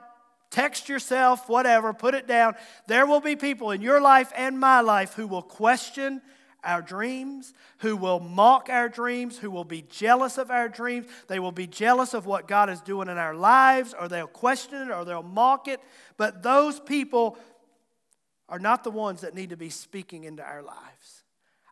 text 0.50 0.88
yourself, 0.88 1.48
whatever, 1.48 1.94
put 1.94 2.14
it 2.14 2.26
down. 2.26 2.54
There 2.86 3.06
will 3.06 3.20
be 3.20 3.36
people 3.36 3.70
in 3.70 3.80
your 3.80 4.00
life 4.00 4.32
and 4.36 4.58
my 4.58 4.80
life 4.80 5.14
who 5.14 5.26
will 5.26 5.42
question 5.42 6.20
our 6.64 6.82
dreams, 6.82 7.54
who 7.78 7.96
will 7.96 8.20
mock 8.20 8.68
our 8.70 8.88
dreams, 8.88 9.38
who 9.38 9.50
will 9.50 9.64
be 9.64 9.82
jealous 9.82 10.38
of 10.38 10.50
our 10.50 10.68
dreams. 10.68 11.06
They 11.28 11.38
will 11.38 11.52
be 11.52 11.66
jealous 11.66 12.14
of 12.14 12.26
what 12.26 12.48
God 12.48 12.70
is 12.70 12.80
doing 12.80 13.08
in 13.08 13.18
our 13.18 13.34
lives, 13.34 13.94
or 13.98 14.08
they'll 14.08 14.26
question 14.26 14.82
it, 14.82 14.90
or 14.90 15.04
they'll 15.04 15.22
mock 15.22 15.68
it. 15.68 15.80
But 16.16 16.42
those 16.42 16.80
people 16.80 17.38
are 18.48 18.58
not 18.58 18.84
the 18.84 18.90
ones 18.90 19.20
that 19.20 19.34
need 19.34 19.50
to 19.50 19.56
be 19.56 19.70
speaking 19.70 20.24
into 20.24 20.42
our 20.42 20.62
lives. 20.62 21.19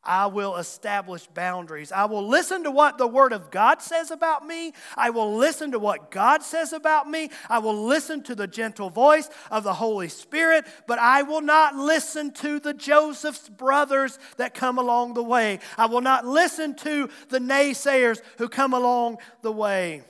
I 0.05 0.27
will 0.27 0.57
establish 0.57 1.27
boundaries. 1.27 1.93
I 1.93 2.05
will 2.05 2.27
listen 2.27 2.65
to 2.65 2.71
what 2.71 2.99
the 2.99 3.07
Word 3.07 3.33
of 3.33 3.51
God 3.51 3.83
says 3.83 4.11
about 4.11 4.47
me. 4.47 4.73
I 4.97 5.11
will 5.11 5.37
listen 5.37 5.73
to 5.73 5.79
what 5.79 6.11
God 6.11 6.43
says 6.43 6.73
about 6.73 7.11
me. 7.11 7.31
I 7.49 7.59
will 7.59 7.85
listen 7.85 8.23
to 8.25 8.35
the 8.35 8.47
gentle 8.47 8.91
voice 8.91 9.29
of 9.51 9.65
the 9.65 9.75
Holy 9.75 10.09
Spirit, 10.09 10.67
but 10.87 10.99
I 10.99 11.23
will 11.23 11.41
not 11.41 11.75
listen 11.75 12.33
to 12.35 12.61
the 12.61 12.75
Joseph's 12.75 13.49
brothers 13.49 14.19
that 14.37 14.55
come 14.55 14.79
along 14.79 15.15
the 15.15 15.23
way. 15.23 15.59
I 15.77 15.87
will 15.87 16.01
not 16.01 16.27
listen 16.27 16.75
to 16.77 17.09
the 17.29 17.39
naysayers 17.39 18.21
who 18.39 18.49
come 18.49 18.73
along 18.73 19.19
the 19.43 19.53
way. 19.53 20.03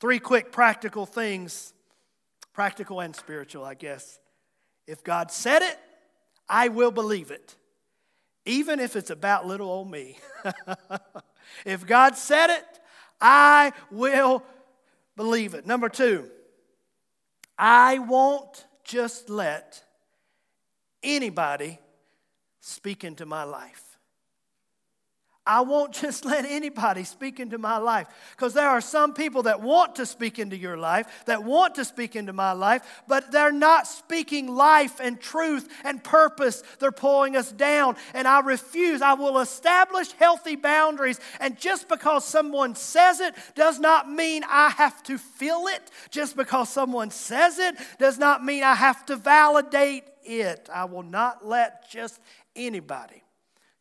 Three 0.00 0.18
quick 0.18 0.52
practical 0.52 1.06
things 1.06 1.72
practical 2.52 3.00
and 3.00 3.16
spiritual, 3.16 3.64
I 3.64 3.74
guess. 3.74 4.20
If 4.86 5.02
God 5.02 5.32
said 5.32 5.62
it, 5.62 5.76
I 6.48 6.68
will 6.68 6.92
believe 6.92 7.32
it 7.32 7.56
even 8.44 8.80
if 8.80 8.96
it's 8.96 9.10
about 9.10 9.46
little 9.46 9.68
old 9.68 9.90
me. 9.90 10.18
if 11.64 11.86
God 11.86 12.16
said 12.16 12.50
it, 12.50 12.80
I 13.20 13.72
will 13.90 14.42
believe 15.16 15.54
it. 15.54 15.66
Number 15.66 15.88
two, 15.88 16.28
I 17.58 17.98
won't 17.98 18.66
just 18.84 19.30
let 19.30 19.82
anybody 21.02 21.78
speak 22.60 23.04
into 23.04 23.26
my 23.26 23.44
life. 23.44 23.83
I 25.46 25.60
won't 25.60 25.92
just 26.00 26.24
let 26.24 26.44
anybody 26.44 27.04
speak 27.04 27.40
into 27.40 27.58
my 27.58 27.76
life 27.76 28.06
because 28.36 28.54
there 28.54 28.68
are 28.68 28.80
some 28.80 29.14
people 29.14 29.42
that 29.44 29.60
want 29.60 29.96
to 29.96 30.06
speak 30.06 30.38
into 30.38 30.56
your 30.56 30.76
life, 30.76 31.24
that 31.26 31.44
want 31.44 31.74
to 31.76 31.84
speak 31.84 32.16
into 32.16 32.32
my 32.32 32.52
life, 32.52 33.02
but 33.06 33.30
they're 33.30 33.52
not 33.52 33.86
speaking 33.86 34.54
life 34.54 35.00
and 35.00 35.20
truth 35.20 35.68
and 35.84 36.02
purpose. 36.02 36.62
They're 36.78 36.92
pulling 36.92 37.36
us 37.36 37.52
down, 37.52 37.96
and 38.14 38.26
I 38.26 38.40
refuse. 38.40 39.02
I 39.02 39.14
will 39.14 39.38
establish 39.40 40.12
healthy 40.12 40.56
boundaries, 40.56 41.20
and 41.40 41.58
just 41.58 41.88
because 41.88 42.24
someone 42.24 42.74
says 42.74 43.20
it 43.20 43.34
does 43.54 43.78
not 43.78 44.10
mean 44.10 44.44
I 44.48 44.70
have 44.70 45.02
to 45.04 45.18
feel 45.18 45.66
it. 45.66 45.90
Just 46.10 46.36
because 46.36 46.68
someone 46.68 47.10
says 47.10 47.58
it 47.58 47.74
does 47.98 48.18
not 48.18 48.44
mean 48.44 48.62
I 48.62 48.74
have 48.74 49.04
to 49.06 49.16
validate 49.16 50.04
it. 50.22 50.68
I 50.72 50.84
will 50.84 51.02
not 51.02 51.46
let 51.46 51.88
just 51.90 52.20
anybody 52.56 53.23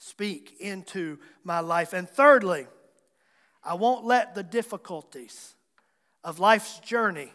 speak 0.06 0.58
into 0.60 1.18
my 1.46 1.62
life. 1.62 1.94
And 1.94 2.10
thirdly, 2.10 2.68
I 3.64 3.76
won't 3.76 4.06
let 4.06 4.36
the 4.36 4.44
difficulties 4.44 5.56
of 6.24 6.40
life's 6.40 6.80
journey 6.80 7.32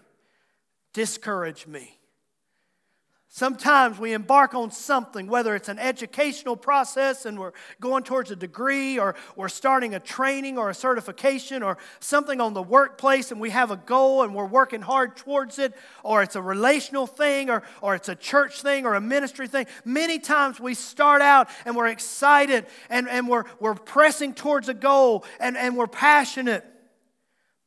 discourage 0.93 1.67
me. 1.67 1.98
Sometimes 3.31 3.99
we 3.99 4.15
embark 4.15 4.55
on 4.55 4.71
something, 4.71 5.27
whether 5.27 5.55
it's 5.55 5.69
an 5.69 5.79
educational 5.79 6.57
process 6.57 7.27
and 7.27 7.39
we're 7.39 7.53
going 7.79 8.03
towards 8.03 8.31
a 8.31 8.37
degree, 8.37 8.99
or 8.99 9.15
we're 9.37 9.51
starting 9.51 9.95
a 9.95 10.01
training 10.01 10.57
or 10.57 10.71
a 10.71 10.75
certification, 10.75 11.63
or 11.63 11.77
something 12.01 12.41
on 12.41 12.55
the 12.55 12.63
workplace 12.63 13.31
and 13.31 13.39
we 13.39 13.51
have 13.51 13.71
a 13.71 13.77
goal 13.77 14.23
and 14.23 14.35
we're 14.35 14.47
working 14.47 14.81
hard 14.81 15.15
towards 15.15 15.59
it, 15.59 15.75
or 16.03 16.23
it's 16.23 16.37
a 16.37 16.43
relational 16.43 17.07
thing, 17.07 17.51
or, 17.51 17.63
or 17.83 17.95
it's 17.95 18.09
a 18.09 18.17
church 18.17 18.63
thing, 18.63 18.87
or 18.87 18.95
a 18.95 19.01
ministry 19.01 19.47
thing. 19.47 19.67
Many 19.85 20.19
times 20.19 20.59
we 20.59 20.73
start 20.73 21.21
out 21.21 21.51
and 21.67 21.77
we're 21.77 21.89
excited 21.89 22.65
and, 22.89 23.11
and 23.11 23.29
we're, 23.29 23.45
we're 23.61 23.75
pressing 23.75 24.33
towards 24.33 24.71
a 24.71 24.75
goal 24.75 25.27
and, 25.39 25.55
and 25.55 25.77
we're 25.77 25.87
passionate. 25.87 26.65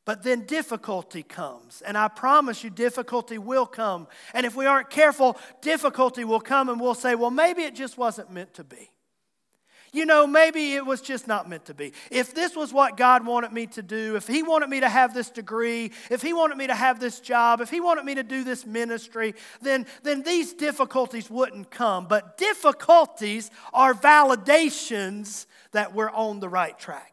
But 0.04 0.24
then 0.24 0.46
difficulty 0.46 1.22
comes. 1.22 1.80
And 1.82 1.96
I 1.96 2.08
promise 2.08 2.64
you, 2.64 2.70
difficulty 2.70 3.38
will 3.38 3.66
come. 3.66 4.08
And 4.34 4.44
if 4.44 4.56
we 4.56 4.66
aren't 4.66 4.90
careful, 4.90 5.38
difficulty 5.60 6.24
will 6.24 6.40
come 6.40 6.68
and 6.68 6.80
we'll 6.80 6.94
say, 6.94 7.14
well, 7.14 7.30
maybe 7.30 7.62
it 7.62 7.74
just 7.74 7.96
wasn't 7.96 8.30
meant 8.30 8.54
to 8.54 8.64
be. 8.64 8.90
You 9.94 10.06
know, 10.06 10.26
maybe 10.26 10.72
it 10.72 10.86
was 10.86 11.02
just 11.02 11.28
not 11.28 11.50
meant 11.50 11.66
to 11.66 11.74
be. 11.74 11.92
If 12.10 12.34
this 12.34 12.56
was 12.56 12.72
what 12.72 12.96
God 12.96 13.26
wanted 13.26 13.52
me 13.52 13.66
to 13.68 13.82
do, 13.82 14.16
if 14.16 14.26
He 14.26 14.42
wanted 14.42 14.70
me 14.70 14.80
to 14.80 14.88
have 14.88 15.12
this 15.12 15.28
degree, 15.28 15.92
if 16.10 16.22
He 16.22 16.32
wanted 16.32 16.56
me 16.56 16.66
to 16.66 16.74
have 16.74 16.98
this 16.98 17.20
job, 17.20 17.60
if 17.60 17.68
He 17.68 17.78
wanted 17.78 18.06
me 18.06 18.14
to 18.14 18.22
do 18.22 18.42
this 18.42 18.64
ministry, 18.64 19.34
then, 19.60 19.84
then 20.02 20.22
these 20.22 20.54
difficulties 20.54 21.28
wouldn't 21.28 21.70
come. 21.70 22.08
But 22.08 22.38
difficulties 22.38 23.50
are 23.74 23.92
validations 23.92 25.44
that 25.72 25.94
we're 25.94 26.10
on 26.10 26.40
the 26.40 26.48
right 26.48 26.78
track. 26.78 27.11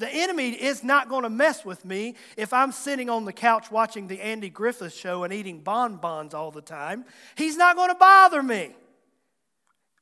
The 0.00 0.08
enemy 0.08 0.52
is 0.52 0.82
not 0.82 1.10
going 1.10 1.24
to 1.24 1.30
mess 1.30 1.62
with 1.62 1.84
me 1.84 2.14
if 2.38 2.54
I'm 2.54 2.72
sitting 2.72 3.10
on 3.10 3.26
the 3.26 3.34
couch 3.34 3.70
watching 3.70 4.08
the 4.08 4.22
Andy 4.22 4.48
Griffith 4.48 4.94
show 4.94 5.24
and 5.24 5.32
eating 5.32 5.60
bonbons 5.60 6.32
all 6.32 6.50
the 6.50 6.62
time. 6.62 7.04
He's 7.34 7.58
not 7.58 7.76
going 7.76 7.90
to 7.90 7.94
bother 7.94 8.42
me. 8.42 8.74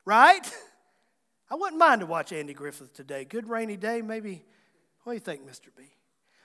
Right? 0.04 0.48
I 1.50 1.56
wouldn't 1.56 1.80
mind 1.80 2.02
to 2.02 2.06
watch 2.06 2.32
Andy 2.32 2.54
Griffith 2.54 2.94
today. 2.94 3.24
Good 3.24 3.48
rainy 3.48 3.76
day, 3.76 4.00
maybe. 4.00 4.44
What 5.02 5.14
do 5.14 5.16
you 5.16 5.20
think, 5.20 5.44
Mr. 5.44 5.66
B? 5.76 5.82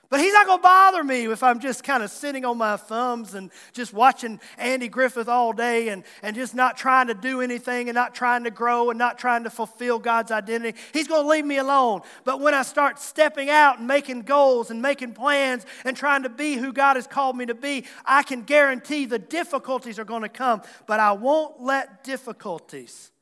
But 0.09 0.19
he's 0.19 0.33
not 0.33 0.45
going 0.45 0.59
to 0.59 0.63
bother 0.63 1.03
me 1.03 1.25
if 1.25 1.41
I'm 1.41 1.59
just 1.59 1.83
kind 1.83 2.03
of 2.03 2.11
sitting 2.11 2.45
on 2.45 2.57
my 2.57 2.77
thumbs 2.77 3.33
and 3.33 3.49
just 3.71 3.93
watching 3.93 4.39
Andy 4.59 4.87
Griffith 4.87 5.27
all 5.27 5.53
day 5.53 5.89
and, 5.89 6.03
and 6.21 6.35
just 6.35 6.53
not 6.53 6.77
trying 6.77 7.07
to 7.07 7.15
do 7.15 7.41
anything 7.41 7.89
and 7.89 7.95
not 7.95 8.13
trying 8.13 8.43
to 8.43 8.51
grow 8.51 8.91
and 8.91 8.99
not 8.99 9.17
trying 9.17 9.43
to 9.45 9.49
fulfill 9.49 9.97
God's 9.97 10.31
identity. 10.31 10.77
He's 10.91 11.07
going 11.07 11.23
to 11.23 11.27
leave 11.27 11.45
me 11.45 11.57
alone. 11.57 12.01
But 12.25 12.41
when 12.41 12.53
I 12.53 12.61
start 12.61 12.99
stepping 12.99 13.49
out 13.49 13.79
and 13.79 13.87
making 13.87 14.21
goals 14.21 14.69
and 14.69 14.81
making 14.81 15.13
plans 15.13 15.65
and 15.83 15.97
trying 15.97 16.23
to 16.23 16.29
be 16.29 16.55
who 16.55 16.73
God 16.73 16.95
has 16.95 17.07
called 17.07 17.35
me 17.35 17.47
to 17.47 17.55
be, 17.55 17.85
I 18.05 18.23
can 18.23 18.43
guarantee 18.43 19.05
the 19.05 19.19
difficulties 19.19 19.97
are 19.97 20.05
going 20.05 20.21
to 20.21 20.29
come. 20.29 20.61
But 20.85 20.99
I 20.99 21.13
won't 21.13 21.61
let 21.61 22.03
difficulties 22.03 23.12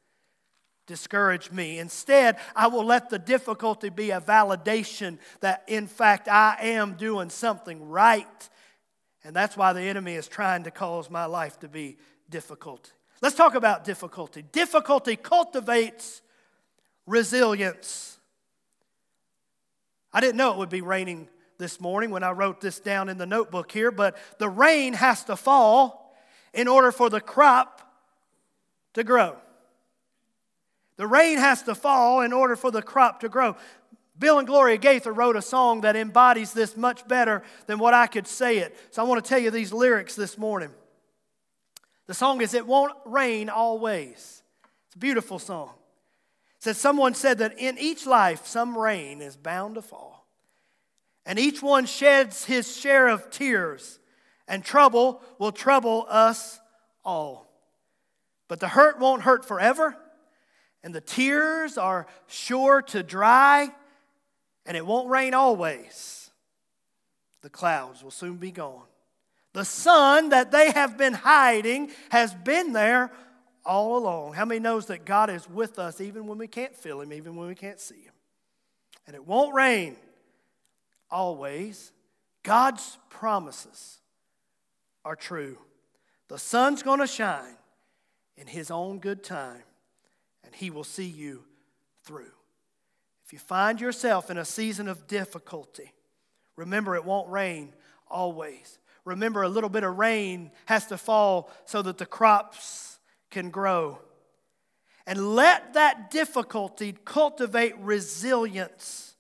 discourage 0.88 1.52
me. 1.52 1.80
Instead, 1.80 2.38
I 2.56 2.68
will 2.68 2.86
let 2.86 3.10
the 3.10 3.20
difficulty 3.20 3.90
be 3.90 4.12
a 4.12 4.20
validation 4.20 5.20
that, 5.40 5.64
in 5.68 5.88
fact, 5.88 6.28
I 6.28 6.58
am 6.62 6.96
doing 6.96 7.30
something 7.30 7.88
right. 7.88 8.50
And 9.24 9.36
that's 9.36 9.56
why 9.56 9.74
the 9.74 9.82
enemy 9.82 10.16
is 10.16 10.28
trying 10.28 10.64
to 10.64 10.72
cause 10.72 11.10
my 11.10 11.26
life 11.26 11.60
to 11.60 11.68
be 11.68 11.98
difficult. 12.30 12.92
Let's 13.22 13.36
talk 13.36 13.56
about 13.56 13.84
difficulty. 13.84 14.44
Difficulty 14.52 15.16
cultivates 15.16 16.22
resilience. 17.06 18.18
I 20.14 20.22
didn't 20.22 20.38
know 20.38 20.52
it 20.52 20.58
would 20.58 20.70
be 20.70 20.82
raining 20.82 21.30
this 21.58 21.80
morning 21.80 22.10
when 22.10 22.24
I 22.24 22.32
wrote 22.32 22.60
this 22.60 22.80
down 22.80 23.08
in 23.08 23.18
the 23.18 23.26
notebook 23.26 23.72
here, 23.72 23.92
but 23.92 24.18
the 24.40 24.50
rain 24.50 24.94
has 24.94 25.24
to 25.26 25.36
fall 25.36 26.18
in 26.54 26.68
order 26.68 26.92
for 26.92 27.10
the 27.10 27.22
crop 27.22 27.82
to 28.96 29.04
grow. 29.04 29.38
The 31.02 31.08
rain 31.08 31.40
has 31.40 31.64
to 31.64 31.74
fall 31.74 32.22
in 32.22 32.32
order 32.32 32.56
for 32.56 32.70
the 32.70 32.84
crop 32.84 33.22
to 33.22 33.28
grow. 33.28 33.56
Bill 34.20 34.38
and 34.38 34.48
Gloria 34.48 34.78
Gaither 34.78 35.12
wrote 35.12 35.36
a 35.36 35.42
song 35.42 35.82
that 35.82 35.96
embodies 35.96 36.54
this 36.54 36.78
much 36.78 37.08
better 37.08 37.42
than 37.66 37.80
what 37.80 37.96
I 37.96 38.06
could 38.06 38.28
say 38.28 38.60
it. 38.60 38.78
So 38.92 39.02
I 39.02 39.08
want 39.08 39.26
to 39.26 39.28
tell 39.28 39.40
you 39.40 39.50
these 39.50 39.74
lyrics 39.74 40.14
this 40.14 40.38
morning. 40.38 40.70
The 42.06 42.14
song 42.14 42.40
is 42.42 42.54
It 42.54 42.68
Won't 42.68 42.94
Rain 43.04 43.50
Always. 43.50 44.44
It's 44.86 44.96
a 44.96 45.00
beautiful 45.00 45.40
song. 45.40 45.72
It 46.58 46.66
says, 46.66 46.78
Someone 46.78 47.16
said 47.16 47.40
that 47.40 47.58
in 47.58 47.80
each 47.80 48.06
life, 48.06 48.46
some 48.46 48.78
rain 48.78 49.22
is 49.24 49.36
bound 49.36 49.74
to 49.74 49.82
fall. 49.82 50.28
And 51.26 51.40
each 51.40 51.64
one 51.64 51.88
sheds 51.88 52.46
his 52.46 52.78
share 52.78 53.08
of 53.08 53.32
tears, 53.32 53.98
and 54.48 54.64
trouble 54.64 55.24
will 55.40 55.52
trouble 55.52 56.06
us 56.10 56.60
all. 57.04 57.52
But 58.48 58.60
the 58.60 58.68
hurt 58.68 59.00
won't 59.00 59.24
hurt 59.24 59.44
forever 59.44 59.98
and 60.84 60.94
the 60.96 61.02
tears 61.02 61.78
are 61.78 62.08
sure 62.28 62.82
to 62.84 63.04
dry, 63.04 63.70
and 64.66 64.76
it 64.76 64.86
won't 64.86 65.10
rain 65.10 65.34
always. 65.34 66.32
The 67.42 67.50
clouds 67.50 68.04
will 68.04 68.12
soon 68.12 68.38
be 68.38 68.52
gone. 68.52 68.84
The 69.54 69.66
sun 69.66 70.30
that 70.30 70.52
they 70.52 70.72
have 70.72 70.98
been 70.98 71.14
hiding 71.14 71.92
has 72.10 72.34
been 72.34 72.74
there 72.74 73.12
all 73.66 73.98
along. 73.98 74.34
How 74.34 74.46
many 74.46 74.60
knows 74.60 74.88
that 74.88 75.06
God 75.06 75.30
is 75.30 75.50
with 75.50 75.78
us 75.78 76.00
even 76.00 76.26
when 76.26 76.38
we 76.38 76.48
can't 76.48 76.76
feel 76.76 77.02
him, 77.02 77.12
even 77.14 77.36
when 77.36 77.48
we 77.48 77.56
can't 77.56 77.80
see 77.80 78.02
him? 78.04 78.14
And 79.06 79.16
it 79.16 79.26
won't 79.26 79.54
rain 79.54 79.98
always. 81.10 81.92
God's 82.44 82.98
promises 83.10 84.00
are 85.04 85.16
true. 85.16 85.58
The 86.28 86.40
sun's 86.40 86.82
going 86.82 87.00
to 87.00 87.08
shine 87.08 87.58
in 88.38 88.48
his 88.48 88.72
own 88.72 89.00
good 89.00 89.24
time 89.24 89.64
and 90.52 90.60
He 90.60 90.70
will 90.70 90.84
see 90.84 91.06
you 91.06 91.44
through. 92.04 92.32
If 93.26 93.32
you 93.32 93.40
find 93.40 93.80
yourself 93.80 94.30
in 94.30 94.38
a 94.38 94.44
season 94.44 94.90
of 94.90 95.08
difficulty, 95.08 95.94
remember 96.58 96.96
it 96.96 97.06
won't 97.06 97.30
rain 97.30 97.74
always. 98.10 98.78
Remember, 99.06 99.44
a 99.44 99.50
little 99.50 99.70
bit 99.70 99.84
of 99.84 99.98
rain 99.98 100.52
has 100.66 100.88
to 100.88 100.98
fall 100.98 101.50
so 101.66 101.82
that 101.82 101.98
the 101.98 102.06
crops 102.06 103.00
can 103.30 103.50
grow. 103.50 104.00
And 105.08 105.36
let 105.36 105.74
that 105.74 106.12
difficulty 106.12 106.96
cultivate 107.06 107.76
resilience 107.80 109.16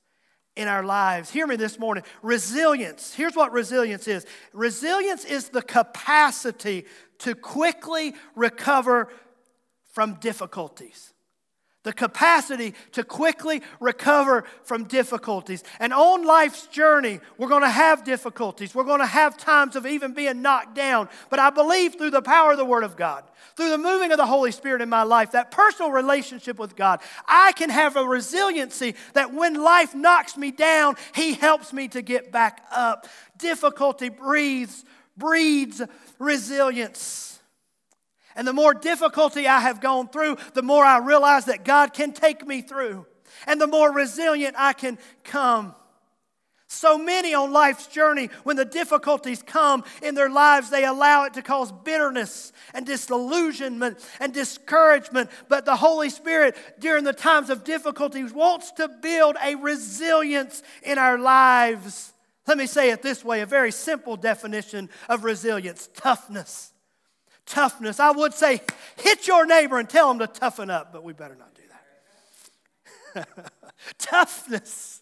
in 0.58 0.68
our 0.68 0.84
lives. 0.84 1.32
Hear 1.32 1.48
me 1.48 1.56
this 1.56 1.80
morning. 1.80 2.04
Resilience. 2.22 3.14
Here's 3.16 3.36
what 3.36 3.54
resilience 3.54 4.08
is 4.08 4.26
resilience 4.54 5.24
is 5.24 5.50
the 5.50 5.62
capacity 5.62 6.86
to 7.20 7.34
quickly 7.34 8.14
recover 8.36 9.08
from 9.94 10.16
difficulties 10.16 11.14
the 11.84 11.94
capacity 11.94 12.76
to 12.92 13.04
quickly 13.04 13.62
recover 13.80 14.44
from 14.64 14.84
difficulties. 14.84 15.64
And 15.80 15.94
on 15.94 16.26
life's 16.26 16.68
journey, 16.68 17.20
we're 17.38 17.50
going 17.50 17.64
to 17.64 17.70
have 17.70 18.04
difficulties. 18.04 18.76
We're 18.76 18.84
going 18.84 19.00
to 19.00 19.06
have 19.06 19.38
times 19.38 19.76
of 19.76 19.86
even 19.86 20.14
being 20.14 20.42
knocked 20.42 20.76
down. 20.76 21.10
But 21.30 21.40
I 21.40 21.50
believe 21.50 21.96
through 21.96 22.12
the 22.12 22.22
power 22.22 22.52
of 22.52 22.58
the 22.58 22.66
Word 22.66 22.84
of 22.84 22.96
God, 22.96 23.24
through 23.56 23.72
the 23.72 23.78
moving 23.78 24.12
of 24.12 24.18
the 24.18 24.26
Holy 24.26 24.52
Spirit 24.52 24.82
in 24.82 24.90
my 24.90 25.04
life, 25.04 25.32
that 25.32 25.50
personal 25.52 25.92
relationship 25.92 26.60
with 26.60 26.76
God, 26.76 27.02
I 27.28 27.52
can 27.54 27.70
have 27.70 27.96
a 27.96 28.06
resiliency 28.06 28.96
that 29.14 29.34
when 29.34 29.56
life 29.56 29.96
knocks 29.96 30.38
me 30.38 30.52
down, 30.52 30.96
He 31.16 31.34
helps 31.34 31.74
me 31.74 31.88
to 31.90 32.02
get 32.02 32.32
back 32.32 32.64
up. 32.72 33.08
Difficulty 33.38 34.10
breathes, 34.10 34.86
breeds 35.18 35.82
resilience. 36.20 37.41
And 38.36 38.48
the 38.48 38.54
more 38.54 38.74
difficulty 38.74 39.48
I 39.48 39.60
have 39.60 39.82
gone 39.82 40.10
through, 40.10 40.38
the 40.54 40.62
more 40.62 40.84
I 40.84 41.00
realize 41.00 41.46
that 41.46 41.66
God 41.66 41.94
can 41.94 42.14
take 42.14 42.46
me 42.46 42.62
through. 42.62 43.06
And 43.48 43.60
the 43.60 43.68
more 43.68 43.92
resilient 43.92 44.56
I 44.58 44.74
can 44.74 44.98
come. 45.24 45.76
So 46.68 46.98
many 46.98 47.34
on 47.34 47.52
life's 47.52 47.88
journey, 47.88 48.30
when 48.44 48.56
the 48.56 48.64
difficulties 48.64 49.44
come 49.44 49.84
in 50.02 50.16
their 50.16 50.30
lives, 50.30 50.70
they 50.70 50.86
allow 50.86 51.26
it 51.26 51.34
to 51.34 51.42
cause 51.42 51.70
bitterness 51.70 52.54
and 52.74 52.86
disillusionment 52.86 53.98
and 54.22 54.34
discouragement. 54.34 55.30
But 55.50 55.66
the 55.66 55.76
Holy 55.76 56.10
Spirit, 56.10 56.56
during 56.80 57.04
the 57.04 57.12
times 57.12 57.50
of 57.50 57.66
difficulties, 57.66 58.32
wants 58.32 58.72
to 58.74 58.88
build 58.88 59.36
a 59.44 59.56
resilience 59.56 60.64
in 60.82 60.98
our 60.98 61.18
lives. 61.18 62.14
Let 62.48 62.58
me 62.58 62.68
say 62.68 62.92
it 62.92 63.02
this 63.02 63.26
way 63.26 63.42
a 63.42 63.46
very 63.46 63.74
simple 63.74 64.16
definition 64.16 64.90
of 65.10 65.26
resilience 65.26 65.90
toughness 65.94 66.71
toughness. 67.46 68.00
I 68.00 68.12
would 68.12 68.34
say 68.34 68.62
hit 68.98 69.28
your 69.28 69.46
neighbor 69.46 69.80
and 69.80 69.90
tell 69.90 70.12
him 70.12 70.20
to 70.20 70.28
toughen 70.28 70.70
up, 70.70 70.92
but 70.94 71.04
we 71.04 71.14
better 71.14 71.36
not 71.36 71.54
do 71.56 71.62
that. 73.16 73.52
toughness, 73.98 75.02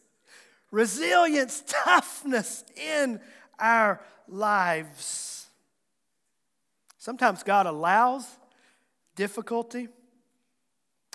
resilience, 0.72 1.64
toughness 1.68 2.64
in 2.76 3.20
our 3.60 4.02
lives. 4.28 5.48
Sometimes 6.98 7.44
God 7.44 7.66
allows 7.66 8.26
difficulty. 9.16 9.88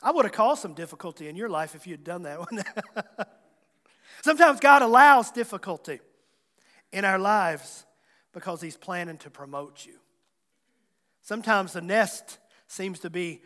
I 0.03 0.11
would 0.11 0.25
have 0.25 0.33
caused 0.33 0.63
some 0.63 0.75
difficulty 0.75 1.29
in 1.29 1.37
your 1.37 1.49
life 1.49 1.75
if 1.75 1.87
you'd 1.87 2.05
done 2.05 2.23
that 2.23 2.39
one. 2.39 2.63
Sometimes 4.23 4.61
God 4.61 4.83
allows 4.83 5.31
difficulty 5.31 6.01
in 6.93 7.05
our 7.05 7.19
lives 7.19 7.85
because 8.33 8.61
He's 8.61 8.77
planning 8.77 9.19
to 9.19 9.31
promote 9.31 9.85
you. 9.85 9.95
Sometimes 11.25 11.73
the 11.73 11.81
nest 11.81 12.39
seems 12.69 13.01
to 13.01 13.11
be 13.11 13.41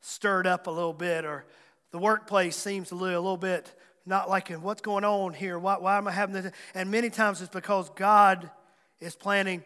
stirred 0.00 0.46
up 0.46 0.66
a 0.66 0.70
little 0.70 0.92
bit, 0.92 1.24
or 1.24 1.46
the 1.92 1.98
workplace 1.98 2.56
seems 2.56 2.90
a 2.90 2.94
little, 2.94 3.18
a 3.18 3.22
little 3.22 3.36
bit 3.36 3.74
not 4.04 4.28
like 4.28 4.50
what's 4.50 4.80
going 4.80 5.04
on 5.04 5.32
here? 5.32 5.58
Why, 5.58 5.76
why 5.78 5.96
am 5.96 6.08
I 6.08 6.12
having 6.12 6.34
this? 6.34 6.52
And 6.74 6.90
many 6.90 7.10
times 7.10 7.40
it's 7.40 7.52
because 7.52 7.90
God 7.90 8.50
is 9.00 9.14
planning 9.14 9.62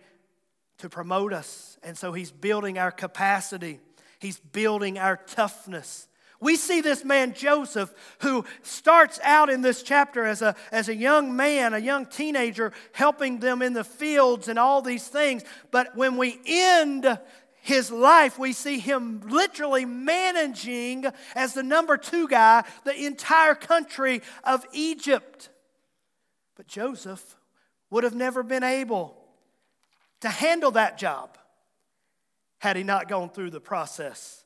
to 0.79 0.89
promote 0.89 1.33
us. 1.33 1.79
And 1.83 1.97
so 1.97 2.13
He's 2.13 2.31
building 2.31 2.79
our 2.79 2.91
capacity, 2.91 3.81
He's 4.19 4.39
building 4.39 4.99
our 4.99 5.17
toughness. 5.17 6.09
We 6.39 6.57
see 6.57 6.83
this 6.83 7.03
man 7.03 7.33
Joseph 7.33 7.95
who 8.21 8.45
starts 8.61 9.19
out 9.25 9.49
in 9.49 9.63
this 9.63 9.83
chapter 9.83 10.27
as 10.27 10.43
a, 10.43 10.55
as 10.71 10.91
a 10.91 10.95
young 10.95 11.35
man, 11.35 11.73
a 11.73 11.79
young 11.79 12.05
teenager, 12.05 12.75
helping 12.93 13.41
them 13.41 13.63
in 13.63 13.73
the 13.73 13.85
fields 13.85 14.47
and 14.47 14.59
all 14.59 14.83
these 14.83 15.09
things. 15.09 15.45
But 15.71 15.97
when 15.97 16.19
we 16.19 16.39
end 16.45 17.19
his 17.67 17.91
life, 17.91 18.39
we 18.39 18.53
see 18.53 18.79
him 18.79 19.21
literally 19.29 19.85
managing, 19.85 21.05
as 21.35 21.53
the 21.53 21.65
number 21.65 21.97
two 21.97 22.29
guy, 22.29 22.65
the 22.85 23.05
entire 23.05 23.55
country 23.55 24.23
of 24.45 24.65
Egypt. 24.73 25.51
But 26.57 26.69
Joseph 26.69 27.37
would 27.91 28.05
have 28.05 28.15
never 28.15 28.43
been 28.43 28.63
able 28.63 29.17
to 30.21 30.29
handle 30.29 30.71
that 30.73 30.97
job 30.97 31.37
had 32.59 32.77
he 32.77 32.85
not 32.85 33.09
gone 33.09 33.31
through 33.31 33.51
the 33.51 33.61
process 33.61 34.46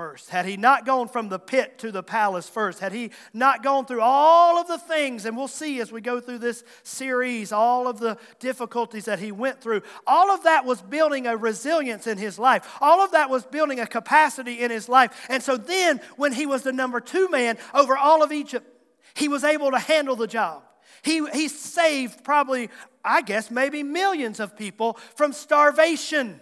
first, 0.00 0.30
had 0.30 0.46
he 0.46 0.56
not 0.56 0.86
gone 0.86 1.08
from 1.08 1.28
the 1.28 1.38
pit 1.38 1.78
to 1.78 1.92
the 1.92 2.02
palace 2.02 2.48
first, 2.48 2.78
had 2.78 2.90
he 2.90 3.10
not 3.34 3.62
gone 3.62 3.84
through 3.84 4.00
all 4.00 4.56
of 4.56 4.66
the 4.66 4.78
things, 4.78 5.26
and 5.26 5.36
we'll 5.36 5.46
see 5.46 5.78
as 5.78 5.92
we 5.92 6.00
go 6.00 6.18
through 6.18 6.38
this 6.38 6.64
series, 6.84 7.52
all 7.52 7.86
of 7.86 7.98
the 7.98 8.16
difficulties 8.38 9.04
that 9.04 9.18
he 9.18 9.30
went 9.30 9.60
through, 9.60 9.82
all 10.06 10.30
of 10.30 10.44
that 10.44 10.64
was 10.64 10.80
building 10.80 11.26
a 11.26 11.36
resilience 11.36 12.06
in 12.06 12.16
his 12.16 12.38
life. 12.38 12.66
All 12.80 13.02
of 13.02 13.10
that 13.12 13.28
was 13.28 13.44
building 13.44 13.78
a 13.78 13.86
capacity 13.86 14.62
in 14.62 14.70
his 14.70 14.88
life. 14.88 15.26
And 15.28 15.42
so 15.42 15.58
then, 15.58 16.00
when 16.16 16.32
he 16.32 16.46
was 16.46 16.62
the 16.62 16.72
number 16.72 17.00
two 17.00 17.28
man 17.28 17.58
over 17.74 17.94
all 17.94 18.22
of 18.22 18.32
Egypt, 18.32 18.66
he 19.12 19.28
was 19.28 19.44
able 19.44 19.70
to 19.70 19.78
handle 19.78 20.16
the 20.16 20.26
job. 20.26 20.62
He, 21.02 21.22
he 21.28 21.48
saved 21.48 22.24
probably, 22.24 22.70
I 23.04 23.20
guess, 23.20 23.50
maybe 23.50 23.82
millions 23.82 24.40
of 24.40 24.56
people 24.56 24.94
from 25.14 25.34
starvation 25.34 26.40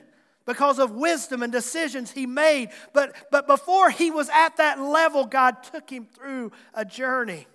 because 0.49 0.79
of 0.79 0.93
wisdom 0.93 1.43
and 1.43 1.53
decisions 1.53 2.11
he 2.11 2.25
made. 2.25 2.71
But, 2.95 3.15
but 3.31 3.47
before 3.47 3.91
he 3.91 4.11
was 4.11 4.31
at 4.31 4.57
that 4.57 4.81
level, 4.81 5.27
God 5.27 5.63
took 5.63 5.91
him 5.91 6.07
through 6.07 6.53
a 6.73 6.87
journey. 6.87 7.47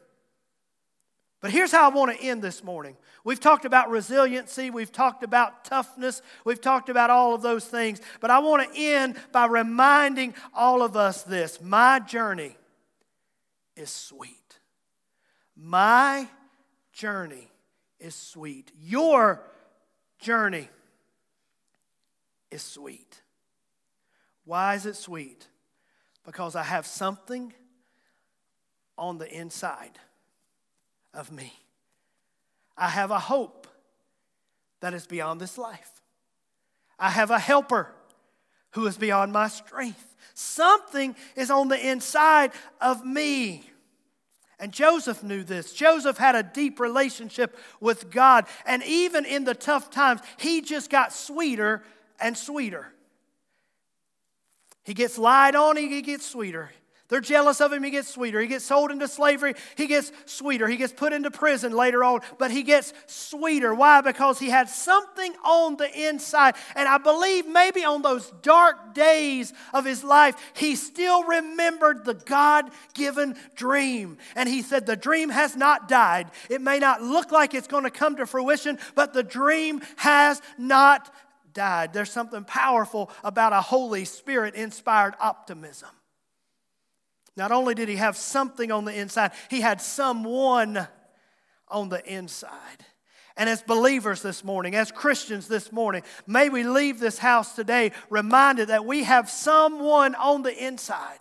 But 1.41 1.49
here's 1.49 1.71
how 1.71 1.89
I 1.89 1.93
want 1.93 2.15
to 2.15 2.23
end 2.23 2.43
this 2.43 2.63
morning. 2.63 2.95
We've 3.23 3.39
talked 3.39 3.65
about 3.65 3.89
resiliency, 3.89 4.69
we've 4.69 4.91
talked 4.91 5.23
about 5.23 5.65
toughness, 5.65 6.21
we've 6.45 6.61
talked 6.61 6.87
about 6.87 7.09
all 7.09 7.33
of 7.33 7.41
those 7.41 7.65
things. 7.65 7.99
But 8.21 8.29
I 8.29 8.37
want 8.39 8.71
to 8.71 8.79
end 8.79 9.15
by 9.31 9.47
reminding 9.47 10.35
all 10.53 10.83
of 10.83 10.95
us 10.95 11.23
this 11.23 11.59
my 11.59 11.99
journey 11.99 12.55
is 13.75 13.89
sweet. 13.89 14.59
My 15.55 16.27
journey 16.91 17.49
is 17.99 18.13
sweet. 18.13 18.71
Your 18.79 19.41
journey 20.19 20.69
is 22.53 22.61
sweet. 22.61 23.21
Why 24.45 24.75
is 24.75 24.85
it 24.85 24.95
sweet? 24.95 25.47
Because 26.25 26.55
I 26.55 26.63
have 26.63 26.85
something 26.85 27.53
on 28.97 29.17
the 29.17 29.31
inside 29.31 29.99
of 31.13 31.31
me. 31.31 31.53
I 32.77 32.89
have 32.89 33.11
a 33.11 33.19
hope 33.19 33.67
that 34.79 34.93
is 34.93 35.07
beyond 35.07 35.39
this 35.41 35.57
life. 35.57 36.01
I 36.99 37.09
have 37.09 37.31
a 37.31 37.39
helper 37.39 37.89
who 38.71 38.85
is 38.87 38.97
beyond 38.97 39.31
my 39.33 39.47
strength. 39.47 40.15
Something 40.33 41.15
is 41.35 41.51
on 41.51 41.67
the 41.67 41.89
inside 41.89 42.51
of 42.81 43.05
me. 43.05 43.63
And 44.59 44.71
Joseph 44.71 45.23
knew 45.23 45.43
this. 45.43 45.73
Joseph 45.73 46.17
had 46.17 46.35
a 46.35 46.43
deep 46.43 46.79
relationship 46.79 47.57
with 47.79 48.09
God. 48.09 48.45
And 48.65 48.83
even 48.83 49.25
in 49.25 49.43
the 49.43 49.55
tough 49.55 49.89
times, 49.89 50.21
he 50.37 50.61
just 50.61 50.89
got 50.89 51.11
sweeter 51.11 51.83
and 52.23 52.37
sweeter. 52.37 52.87
He 54.83 54.93
gets 54.93 55.17
lied 55.17 55.55
on, 55.55 55.77
he 55.77 56.01
gets 56.01 56.25
sweeter. 56.25 56.71
They're 57.09 57.21
jealous 57.21 57.61
of 57.61 57.71
him, 57.71 57.83
he 57.83 57.91
gets 57.91 58.07
sweeter. 58.07 58.41
He 58.41 58.47
gets 58.47 58.65
sold 58.65 58.89
into 58.89 59.07
slavery, 59.07 59.53
he 59.75 59.85
gets 59.85 60.11
sweeter. 60.25 60.67
He 60.67 60.77
gets 60.77 60.91
put 60.91 61.13
into 61.13 61.29
prison 61.29 61.71
later 61.71 62.03
on, 62.03 62.21
but 62.39 62.49
he 62.49 62.63
gets 62.63 62.91
sweeter. 63.05 63.71
Why? 63.71 64.01
Because 64.01 64.39
he 64.39 64.49
had 64.49 64.67
something 64.67 65.31
on 65.45 65.77
the 65.77 66.07
inside. 66.07 66.55
And 66.75 66.87
I 66.89 66.97
believe 66.97 67.45
maybe 67.45 67.83
on 67.83 68.01
those 68.01 68.31
dark 68.41 68.95
days 68.95 69.53
of 69.73 69.85
his 69.85 70.03
life, 70.03 70.35
he 70.55 70.75
still 70.75 71.23
remembered 71.23 72.03
the 72.03 72.15
God 72.15 72.71
given 72.95 73.35
dream. 73.53 74.17
And 74.35 74.49
he 74.49 74.63
said, 74.63 74.87
The 74.87 74.95
dream 74.95 75.29
has 75.29 75.55
not 75.55 75.87
died. 75.87 76.31
It 76.49 76.61
may 76.61 76.79
not 76.79 77.03
look 77.03 77.31
like 77.31 77.53
it's 77.53 77.67
going 77.67 77.83
to 77.83 77.91
come 77.91 78.15
to 78.15 78.25
fruition, 78.25 78.79
but 78.95 79.13
the 79.13 79.23
dream 79.23 79.81
has 79.97 80.41
not 80.57 81.13
died. 81.53 81.93
There's 81.93 82.11
something 82.11 82.43
powerful 82.43 83.09
about 83.23 83.53
a 83.53 83.61
Holy 83.61 84.05
Spirit 84.05 84.55
inspired 84.55 85.13
optimism. 85.19 85.89
Not 87.35 87.51
only 87.51 87.73
did 87.73 87.89
he 87.89 87.95
have 87.95 88.15
something 88.15 88.71
on 88.71 88.85
the 88.85 88.93
inside, 88.93 89.31
he 89.49 89.61
had 89.61 89.81
someone 89.81 90.87
on 91.67 91.89
the 91.89 92.05
inside. 92.05 92.85
And 93.35 93.49
as 93.49 93.63
believers 93.63 94.21
this 94.21 94.43
morning, 94.43 94.75
as 94.75 94.91
Christians 94.91 95.47
this 95.47 95.71
morning, 95.71 96.03
may 96.27 96.49
we 96.49 96.63
leave 96.63 96.99
this 96.99 97.17
house 97.17 97.55
today 97.55 97.91
reminded 98.11 98.67
that 98.67 98.85
we 98.85 99.03
have 99.03 99.29
someone 99.29 100.13
on 100.13 100.43
the 100.43 100.55
inside 100.63 101.19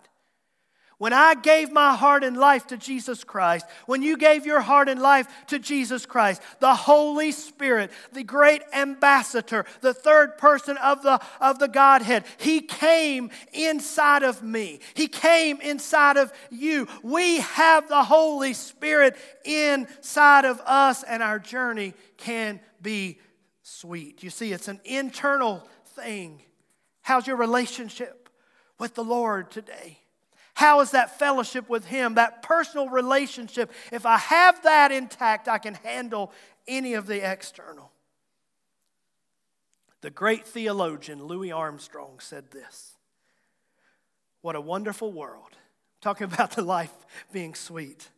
when 0.97 1.13
I 1.13 1.35
gave 1.35 1.71
my 1.71 1.95
heart 1.95 2.23
and 2.23 2.37
life 2.37 2.67
to 2.67 2.77
Jesus 2.77 3.23
Christ, 3.23 3.65
when 3.87 4.01
you 4.01 4.17
gave 4.17 4.45
your 4.45 4.61
heart 4.61 4.87
and 4.87 5.01
life 5.01 5.27
to 5.47 5.59
Jesus 5.59 6.05
Christ, 6.05 6.41
the 6.59 6.75
Holy 6.75 7.31
Spirit, 7.31 7.91
the 8.13 8.23
great 8.23 8.61
ambassador, 8.73 9.65
the 9.81 9.93
third 9.93 10.37
person 10.37 10.77
of 10.77 11.01
the, 11.01 11.19
of 11.41 11.59
the 11.59 11.67
Godhead, 11.67 12.25
He 12.37 12.61
came 12.61 13.31
inside 13.53 14.23
of 14.23 14.43
me. 14.43 14.79
He 14.93 15.07
came 15.07 15.59
inside 15.61 16.17
of 16.17 16.31
you. 16.51 16.87
We 17.01 17.39
have 17.39 17.89
the 17.89 18.03
Holy 18.03 18.53
Spirit 18.53 19.17
inside 19.43 20.45
of 20.45 20.61
us, 20.61 21.03
and 21.03 21.23
our 21.23 21.39
journey 21.39 21.95
can 22.17 22.59
be 22.81 23.19
sweet. 23.63 24.21
You 24.21 24.29
see, 24.29 24.53
it's 24.53 24.67
an 24.67 24.79
internal 24.85 25.67
thing. 25.95 26.41
How's 27.01 27.25
your 27.25 27.37
relationship 27.37 28.29
with 28.79 28.95
the 28.95 29.03
Lord 29.03 29.49
today? 29.49 30.02
How 30.53 30.81
is 30.81 30.91
that 30.91 31.17
fellowship 31.17 31.67
with 31.69 31.85
Him, 31.85 32.15
that 32.15 32.43
personal 32.43 32.89
relationship? 32.89 33.71
If 33.91 34.05
I 34.05 34.17
have 34.17 34.61
that 34.63 34.91
intact, 34.91 35.47
I 35.47 35.57
can 35.57 35.73
handle 35.75 36.31
any 36.67 36.93
of 36.93 37.07
the 37.07 37.29
external. 37.29 37.91
The 40.01 40.09
great 40.09 40.45
theologian 40.45 41.23
Louis 41.23 41.51
Armstrong 41.51 42.19
said 42.19 42.51
this 42.51 42.97
What 44.41 44.55
a 44.55 44.61
wonderful 44.61 45.11
world. 45.11 45.57
Talking 46.01 46.25
about 46.33 46.51
the 46.51 46.61
life 46.61 46.93
being 47.31 47.55
sweet. 47.55 48.09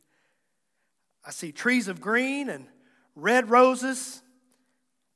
I 1.25 1.31
see 1.31 1.51
trees 1.51 1.87
of 1.87 2.01
green 2.01 2.49
and 2.49 2.65
red 3.15 3.49
roses 3.49 4.21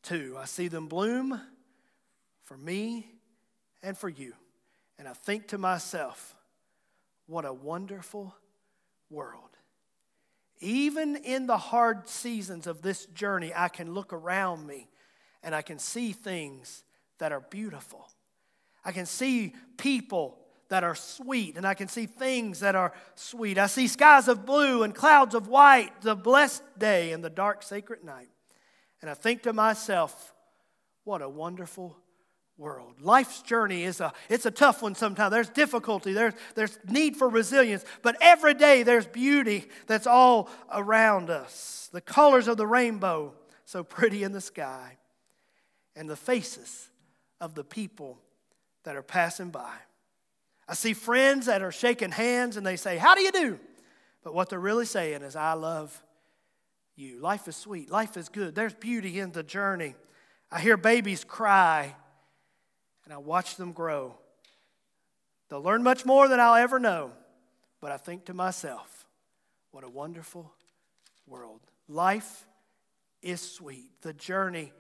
too. 0.04 0.36
I 0.40 0.46
see 0.46 0.68
them 0.68 0.88
bloom 0.88 1.40
for 2.44 2.58
me 2.58 3.08
and 3.84 3.98
for 3.98 4.10
you. 4.10 4.34
And 4.98 5.08
I 5.08 5.14
think 5.14 5.48
to 5.50 5.58
myself, 5.58 6.36
what 7.30 7.46
a 7.46 7.54
wonderful 7.54 8.36
world. 9.10 9.50
Even 10.60 11.16
in 11.16 11.46
the 11.46 11.58
hard 11.58 12.10
seasons 12.10 12.66
of 12.68 12.82
this 12.82 13.06
journey, 13.06 13.54
I 13.56 13.70
can 13.70 13.94
look 13.94 14.12
around 14.12 14.66
me 14.66 14.90
and 15.44 15.54
I 15.54 15.62
can 15.62 15.78
see 15.78 16.12
things 16.12 16.84
that 17.20 17.32
are 17.32 17.40
beautiful. 17.40 18.10
I 18.84 18.92
can 18.92 19.06
see 19.06 19.54
people 19.78 20.38
that 20.70 20.84
are 20.84 20.96
sweet, 20.96 21.58
and 21.58 21.66
I 21.66 21.74
can 21.74 21.88
see 21.88 22.06
things 22.06 22.60
that 22.60 22.76
are 22.76 22.94
sweet. 23.16 23.58
I 23.58 23.66
see 23.66 23.88
skies 23.88 24.28
of 24.28 24.46
blue 24.46 24.84
and 24.84 24.94
clouds 24.94 25.34
of 25.34 25.48
white, 25.48 26.02
the 26.02 26.16
blessed 26.16 26.64
day 26.78 27.12
and 27.12 27.24
the 27.24 27.30
dark 27.30 27.64
sacred 27.64 28.04
night. 28.04 28.30
And 29.02 29.10
I 29.10 29.16
think 29.16 29.44
to 29.44 29.54
myself, 29.54 30.34
what 31.06 31.24
a 31.24 31.30
wonderful 31.30 31.98
world. 32.60 32.96
Life's 33.00 33.42
journey 33.42 33.84
is 33.84 34.02
a 34.02 34.14
it's 34.30 34.46
a 34.46 34.52
tough 34.52 34.82
one 34.82 34.94
sometimes. 34.94 35.32
There's 35.32 35.50
difficulty, 35.50 36.14
there's 36.14 36.34
there's 36.56 36.78
need 36.88 37.16
for 37.16 37.30
resilience, 37.30 37.86
but 38.02 38.18
every 38.22 38.54
day 38.54 38.84
there's 38.84 39.08
beauty 39.08 39.68
that's 39.88 40.06
all 40.06 40.50
around 40.72 41.30
us. 41.30 41.90
The 41.94 42.02
colors 42.02 42.48
of 42.48 42.58
the 42.58 42.68
rainbow 42.68 43.34
so 43.66 43.84
pretty 43.84 44.24
in 44.24 44.34
the 44.34 44.42
sky 44.42 44.98
and 45.96 46.10
the 46.10 46.18
faces 46.18 46.90
of 47.40 47.56
the 47.56 47.64
people 47.64 48.20
that 48.84 48.96
are 48.96 49.04
passing 49.04 49.50
by. 49.50 49.74
I 50.68 50.74
see 50.74 50.94
friends 50.94 51.46
that 51.48 51.62
are 51.62 51.72
shaking 51.72 52.12
hands 52.12 52.58
and 52.58 52.68
they 52.68 52.76
say, 52.76 52.98
"How 52.98 53.16
do 53.16 53.22
you 53.22 53.32
do?" 53.32 53.60
But 54.22 54.34
what 54.34 54.50
they're 54.50 54.60
really 54.60 54.86
saying 54.86 55.22
is, 55.22 55.36
"I 55.36 55.54
love 55.54 56.04
you." 56.96 57.20
Life 57.20 57.48
is 57.48 57.56
sweet. 57.56 57.90
Life 57.90 58.18
is 58.18 58.28
good. 58.28 58.54
There's 58.54 58.74
beauty 58.74 59.20
in 59.20 59.32
the 59.32 59.44
journey. 59.44 59.96
I 60.52 60.60
hear 60.60 60.76
babies 60.76 61.24
cry 61.24 61.96
and 63.10 63.16
I 63.16 63.18
watch 63.18 63.56
them 63.56 63.72
grow. 63.72 64.14
They'll 65.50 65.64
learn 65.64 65.82
much 65.82 66.06
more 66.06 66.28
than 66.28 66.40
I'll 66.40 66.54
ever 66.54 66.78
know, 66.78 67.12
but 67.82 67.92
I 67.92 67.98
think 67.98 68.26
to 68.26 68.36
myself, 68.36 69.08
what 69.72 69.84
a 69.84 69.90
wonderful 69.90 70.54
world. 71.26 71.62
Life 71.88 72.46
is 73.24 73.42
sweet. 73.42 73.90
The 74.04 74.14
journey 74.14 74.72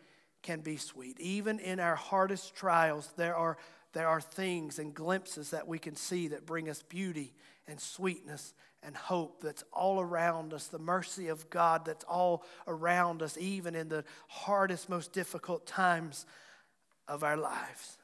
can 0.43 0.61
be 0.61 0.77
sweet. 0.77 1.19
Even 1.19 1.57
in 1.57 1.79
our 1.79 1.95
hardest 1.95 2.55
trials, 2.55 3.11
there 3.17 3.35
are, 3.35 3.57
there 3.93 4.07
are 4.07 4.21
things 4.21 4.77
and 4.77 4.93
glimpses 4.93 5.49
that 5.49 5.67
we 5.67 5.79
can 5.79 5.95
see 5.95 6.27
that 6.27 6.45
bring 6.45 6.69
us 6.69 6.83
beauty 6.83 7.33
and 7.67 7.79
sweetness 7.81 8.53
and 8.83 8.95
hope 8.95 9.41
that's 9.41 9.63
all 9.73 9.99
around 9.99 10.53
us, 10.53 10.67
the 10.67 10.77
mercy 10.77 11.29
of 11.29 11.49
God 11.49 11.83
that's 11.83 12.05
all 12.05 12.45
around 12.67 13.23
us, 13.23 13.39
even 13.39 13.73
in 13.73 13.89
the 13.89 14.03
hardest, 14.27 14.87
most 14.87 15.13
difficult 15.13 15.65
times 15.65 16.27
of 17.07 17.23
our 17.23 17.35
lives. 17.35 17.98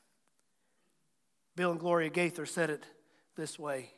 Bill 1.55 1.71
and 1.71 1.79
Gloria 1.79 2.09
Gaither 2.09 2.45
said 2.45 2.69
it 2.69 2.83
this 3.35 3.57
way 3.57 3.91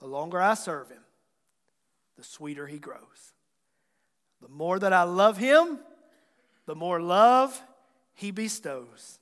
The 0.00 0.06
longer 0.06 0.40
I 0.40 0.54
serve 0.54 0.90
Him, 0.90 1.02
the 2.16 2.24
sweeter 2.24 2.66
He 2.66 2.78
grows. 2.78 3.34
The 4.40 4.48
more 4.48 4.78
that 4.78 4.92
I 4.92 5.04
love 5.04 5.38
Him, 5.38 5.78
the 6.66 6.74
more 6.74 7.00
love 7.00 7.62
He 8.14 8.30
bestows. 8.30 9.20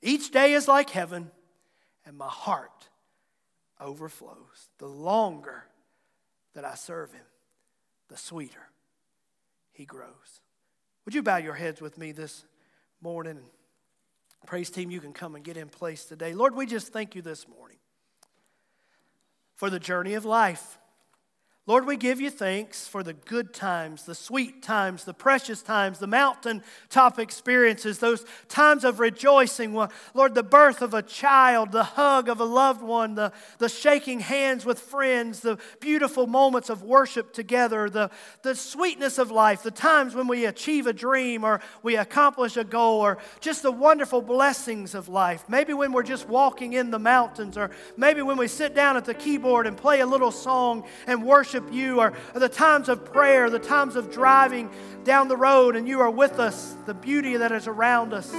Each 0.00 0.30
day 0.30 0.54
is 0.54 0.66
like 0.66 0.90
heaven, 0.90 1.30
and 2.06 2.16
my 2.16 2.28
heart 2.28 2.88
overflows. 3.80 4.68
The 4.78 4.88
longer 4.88 5.64
that 6.54 6.64
I 6.64 6.74
serve 6.74 7.12
Him, 7.12 7.24
the 8.08 8.16
sweeter 8.16 8.70
He 9.72 9.84
grows. 9.84 10.40
Would 11.04 11.14
you 11.14 11.22
bow 11.22 11.36
your 11.36 11.54
heads 11.54 11.80
with 11.80 11.98
me 11.98 12.12
this 12.12 12.44
morning? 13.00 13.40
Praise 14.46 14.70
team, 14.70 14.90
you 14.90 15.00
can 15.00 15.12
come 15.12 15.34
and 15.34 15.44
get 15.44 15.56
in 15.56 15.68
place 15.68 16.04
today. 16.04 16.34
Lord, 16.34 16.54
we 16.54 16.66
just 16.66 16.92
thank 16.92 17.14
you 17.14 17.22
this 17.22 17.46
morning 17.48 17.78
for 19.54 19.70
the 19.70 19.78
journey 19.78 20.14
of 20.14 20.24
life. 20.24 20.78
Lord, 21.64 21.86
we 21.86 21.96
give 21.96 22.20
you 22.20 22.28
thanks 22.28 22.88
for 22.88 23.04
the 23.04 23.12
good 23.12 23.54
times, 23.54 24.02
the 24.02 24.16
sweet 24.16 24.64
times, 24.64 25.04
the 25.04 25.14
precious 25.14 25.62
times, 25.62 26.00
the 26.00 26.08
mountaintop 26.08 27.20
experiences, 27.20 28.00
those 28.00 28.26
times 28.48 28.82
of 28.82 28.98
rejoicing. 28.98 29.72
Lord, 30.12 30.34
the 30.34 30.42
birth 30.42 30.82
of 30.82 30.92
a 30.92 31.02
child, 31.02 31.70
the 31.70 31.84
hug 31.84 32.28
of 32.28 32.40
a 32.40 32.44
loved 32.44 32.82
one, 32.82 33.14
the, 33.14 33.32
the 33.58 33.68
shaking 33.68 34.18
hands 34.18 34.64
with 34.64 34.80
friends, 34.80 35.38
the 35.38 35.56
beautiful 35.78 36.26
moments 36.26 36.68
of 36.68 36.82
worship 36.82 37.32
together, 37.32 37.88
the, 37.88 38.10
the 38.42 38.56
sweetness 38.56 39.18
of 39.18 39.30
life, 39.30 39.62
the 39.62 39.70
times 39.70 40.16
when 40.16 40.26
we 40.26 40.46
achieve 40.46 40.88
a 40.88 40.92
dream 40.92 41.44
or 41.44 41.60
we 41.84 41.94
accomplish 41.94 42.56
a 42.56 42.64
goal, 42.64 43.00
or 43.00 43.18
just 43.38 43.62
the 43.62 43.70
wonderful 43.70 44.20
blessings 44.20 44.96
of 44.96 45.08
life. 45.08 45.44
Maybe 45.48 45.74
when 45.74 45.92
we're 45.92 46.02
just 46.02 46.28
walking 46.28 46.72
in 46.72 46.90
the 46.90 46.98
mountains, 46.98 47.56
or 47.56 47.70
maybe 47.96 48.20
when 48.20 48.36
we 48.36 48.48
sit 48.48 48.74
down 48.74 48.96
at 48.96 49.04
the 49.04 49.14
keyboard 49.14 49.68
and 49.68 49.76
play 49.76 50.00
a 50.00 50.06
little 50.06 50.32
song 50.32 50.82
and 51.06 51.24
worship 51.24 51.51
worship 51.52 51.72
you, 51.72 52.00
or, 52.00 52.12
the 52.34 52.48
times 52.48 52.88
of 52.88 53.04
prayer, 53.12 53.50
the 53.50 53.58
times 53.58 53.96
of 53.96 54.10
driving 54.10 54.70
down 55.04 55.28
the 55.28 55.36
road 55.36 55.76
and 55.76 55.86
you 55.86 56.00
are 56.00 56.10
with 56.10 56.38
us, 56.38 56.74
the 56.86 56.94
beauty 56.94 57.36
that 57.36 57.52
is 57.52 57.66
around 57.66 58.14
us, 58.14 58.30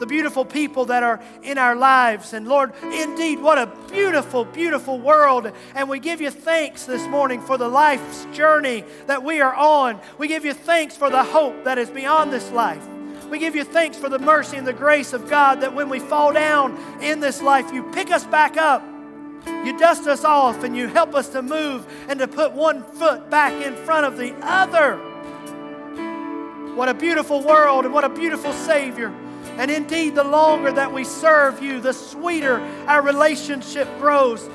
the 0.00 0.06
beautiful 0.06 0.44
people 0.46 0.86
that 0.86 1.02
are 1.02 1.20
in 1.42 1.58
our 1.58 1.76
lives. 1.76 2.32
And 2.32 2.48
Lord, 2.48 2.72
indeed, 2.82 3.40
what 3.40 3.58
a 3.58 3.66
beautiful, 3.90 4.46
beautiful 4.46 4.98
world. 4.98 5.52
And 5.74 5.88
we 5.90 5.98
give 5.98 6.22
you 6.22 6.30
thanks 6.30 6.86
this 6.86 7.06
morning 7.08 7.42
for 7.42 7.58
the 7.58 7.68
life's 7.68 8.24
journey 8.32 8.84
that 9.06 9.22
we 9.22 9.40
are 9.40 9.54
on. 9.54 10.00
We 10.16 10.26
give 10.26 10.44
you 10.44 10.54
thanks 10.54 10.96
for 10.96 11.10
the 11.10 11.22
hope 11.22 11.64
that 11.64 11.76
is 11.76 11.90
beyond 11.90 12.32
this 12.32 12.50
life. 12.50 12.86
We 13.28 13.38
give 13.38 13.54
you 13.54 13.64
thanks 13.64 13.98
for 13.98 14.08
the 14.08 14.18
mercy 14.18 14.56
and 14.56 14.66
the 14.66 14.72
grace 14.72 15.12
of 15.12 15.28
God 15.28 15.60
that 15.60 15.74
when 15.74 15.90
we 15.90 15.98
fall 15.98 16.32
down 16.32 16.78
in 17.02 17.20
this 17.20 17.42
life, 17.42 17.72
you 17.72 17.82
pick 17.92 18.10
us 18.10 18.24
back 18.24 18.56
up 18.56 18.82
you 19.46 19.78
dust 19.78 20.06
us 20.06 20.24
off 20.24 20.64
and 20.64 20.76
you 20.76 20.88
help 20.88 21.14
us 21.14 21.28
to 21.30 21.42
move 21.42 21.86
and 22.08 22.18
to 22.18 22.28
put 22.28 22.52
one 22.52 22.82
foot 22.82 23.30
back 23.30 23.52
in 23.64 23.74
front 23.76 24.06
of 24.06 24.16
the 24.16 24.34
other. 24.42 24.96
What 26.74 26.88
a 26.88 26.94
beautiful 26.94 27.42
world 27.42 27.84
and 27.84 27.94
what 27.94 28.04
a 28.04 28.08
beautiful 28.08 28.52
Savior. 28.52 29.14
And 29.56 29.70
indeed, 29.70 30.16
the 30.16 30.24
longer 30.24 30.72
that 30.72 30.92
we 30.92 31.04
serve 31.04 31.62
you, 31.62 31.80
the 31.80 31.92
sweeter 31.92 32.60
our 32.86 33.02
relationship 33.02 33.88
grows. 33.98 34.48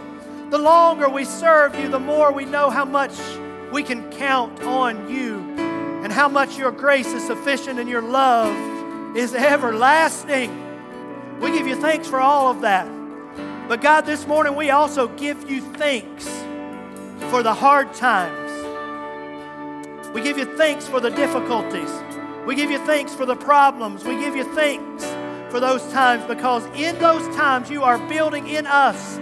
The 0.50 0.58
longer 0.58 1.08
we 1.08 1.26
serve 1.26 1.76
you, 1.76 1.90
the 1.90 2.00
more 2.00 2.34
we 2.34 2.44
know 2.44 2.70
how 2.70 2.84
much 2.84 3.18
we 3.72 3.84
can 3.84 4.12
count 4.12 4.62
on 4.64 5.10
you 5.10 5.40
and 6.04 6.12
how 6.12 6.28
much 6.28 6.58
your 6.58 6.72
grace 6.72 7.08
is 7.08 7.26
sufficient 7.26 7.80
and 7.80 7.90
your 7.90 8.02
love 8.02 9.16
is 9.16 9.34
everlasting. 9.34 10.66
We 11.40 11.52
give 11.52 11.68
you 11.68 11.80
thanks 11.80 12.08
for 12.08 12.20
all 12.20 12.48
of 12.48 12.62
that. 12.62 12.99
But 13.70 13.82
God, 13.82 14.08
this 14.08 14.26
morning 14.26 14.56
we 14.56 14.72
also 14.72 15.08
give 15.10 15.48
you 15.48 15.62
thanks 15.62 16.28
for 17.30 17.44
the 17.44 17.54
hard 17.54 17.94
times. 17.94 18.50
We 20.12 20.22
give 20.22 20.40
you 20.40 20.58
thanks 20.58 20.88
for 20.88 21.00
the 21.00 21.12
difficulties. 21.12 21.92
We 22.48 22.56
give 22.56 22.72
you 22.72 22.80
thanks 22.88 23.14
for 23.14 23.28
the 23.28 23.36
problems. 23.36 24.04
We 24.04 24.18
give 24.18 24.36
you 24.36 24.44
thanks 24.56 25.06
for 25.52 25.60
those 25.60 25.84
times 25.92 26.24
because 26.26 26.66
in 26.76 26.98
those 26.98 27.22
times 27.36 27.70
you 27.70 27.84
are 27.84 28.00
building 28.10 28.48
in 28.48 28.66
us 28.66 29.20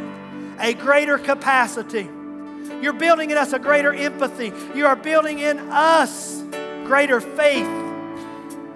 a 0.60 0.74
greater 0.74 1.18
capacity. 1.18 2.08
You're 2.82 2.94
building 2.94 3.32
in 3.32 3.38
us 3.38 3.52
a 3.52 3.60
greater 3.60 3.94
empathy. 3.94 4.54
You 4.74 4.86
are 4.86 4.96
building 4.96 5.40
in 5.40 5.60
us 5.72 6.42
greater 6.86 7.20
faith. 7.20 7.68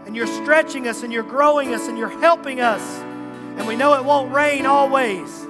And 0.06 0.18
you're 0.18 0.28
stretching 0.28 0.90
us 0.90 1.04
and 1.04 1.14
you're 1.14 1.24
growing 1.24 1.74
us 1.74 1.88
and 1.88 1.98
you're 1.98 2.20
helping 2.20 2.60
us. 2.60 2.82
And 3.00 3.66
we 3.66 3.78
know 3.78 3.94
it 3.94 4.04
won't 4.04 4.34
rain 4.34 4.66
always. 4.66 5.48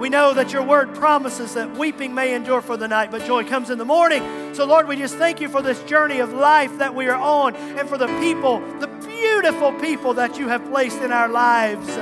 We 0.00 0.08
know 0.08 0.32
that 0.32 0.50
your 0.50 0.62
word 0.62 0.94
promises 0.94 1.52
that 1.52 1.76
weeping 1.76 2.14
may 2.14 2.34
endure 2.34 2.62
for 2.62 2.78
the 2.78 2.88
night, 2.88 3.10
but 3.10 3.26
joy 3.26 3.44
comes 3.44 3.68
in 3.68 3.76
the 3.76 3.84
morning. 3.84 4.54
So, 4.54 4.64
Lord, 4.64 4.88
we 4.88 4.96
just 4.96 5.16
thank 5.16 5.42
you 5.42 5.48
for 5.50 5.60
this 5.60 5.82
journey 5.82 6.20
of 6.20 6.32
life 6.32 6.78
that 6.78 6.94
we 6.94 7.06
are 7.08 7.20
on 7.20 7.54
and 7.54 7.86
for 7.86 7.98
the 7.98 8.06
people, 8.18 8.60
the 8.78 8.86
beautiful 9.06 9.72
people 9.74 10.14
that 10.14 10.38
you 10.38 10.48
have 10.48 10.64
placed 10.70 11.02
in 11.02 11.12
our 11.12 11.28
lives 11.28 11.98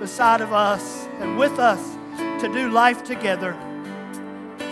beside 0.00 0.42
of 0.42 0.52
us 0.52 1.06
and 1.18 1.38
with 1.38 1.58
us 1.58 1.80
to 2.42 2.52
do 2.52 2.68
life 2.68 3.04
together. 3.04 3.56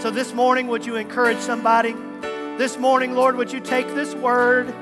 So, 0.01 0.11
this 0.11 0.35
morning, 0.35 0.67
would 0.67 0.85
you 0.85 0.97
encourage 0.97 1.39
somebody? 1.39 1.95
This 2.59 2.77
morning, 2.77 3.15
Lord, 3.15 3.37
would 3.37 3.51
you 3.51 3.61
take 3.61 3.87
this 3.95 4.15
word? 4.15 4.75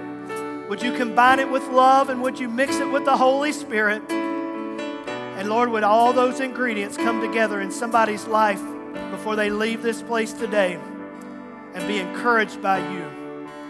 Would 0.68 0.82
you 0.82 0.92
combine 0.92 1.38
it 1.38 1.48
with 1.48 1.62
love 1.68 2.08
and 2.08 2.20
would 2.22 2.40
you 2.40 2.48
mix 2.48 2.78
it 2.78 2.90
with 2.90 3.04
the 3.04 3.16
Holy 3.16 3.52
Spirit? 3.52 4.02
And 5.46 5.52
Lord, 5.52 5.70
would 5.70 5.84
all 5.84 6.12
those 6.12 6.40
ingredients 6.40 6.96
come 6.96 7.20
together 7.20 7.60
in 7.60 7.70
somebody's 7.70 8.26
life 8.26 8.60
before 9.12 9.36
they 9.36 9.48
leave 9.48 9.80
this 9.80 10.02
place 10.02 10.32
today 10.32 10.76
and 11.72 11.86
be 11.86 11.98
encouraged 11.98 12.60
by 12.60 12.78
you 12.78 13.04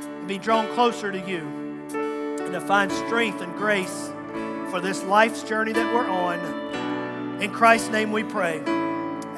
and 0.01 0.27
be 0.27 0.39
drawn 0.39 0.67
closer 0.73 1.13
to 1.13 1.19
you 1.19 1.41
and 1.93 2.51
to 2.51 2.63
find 2.63 2.91
strength 2.91 3.43
and 3.43 3.55
grace 3.57 4.11
for 4.71 4.81
this 4.81 5.03
life's 5.03 5.43
journey 5.43 5.73
that 5.73 5.95
we're 5.95 6.09
on. 6.09 7.43
In 7.43 7.53
Christ's 7.53 7.91
name 7.91 8.11
we 8.11 8.25
pray. 8.25 8.61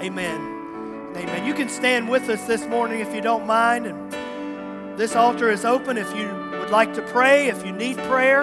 Amen. 0.01 1.16
Amen. 1.16 1.45
You 1.45 1.55
can 1.55 1.68
stand 1.68 2.09
with 2.09 2.28
us 2.28 2.47
this 2.47 2.64
morning 2.66 3.01
if 3.01 3.12
you 3.12 3.20
don't 3.20 3.49
mind. 3.49 3.86
And 3.86 4.97
this 4.97 5.16
altar 5.16 5.51
is 5.51 5.64
open 5.64 5.99
if 5.99 6.09
you 6.14 6.28
would 6.53 6.70
like 6.70 6.95
to 6.95 7.03
pray, 7.03 7.49
if 7.49 7.66
you 7.66 7.72
need 7.72 7.97
prayer 7.97 8.43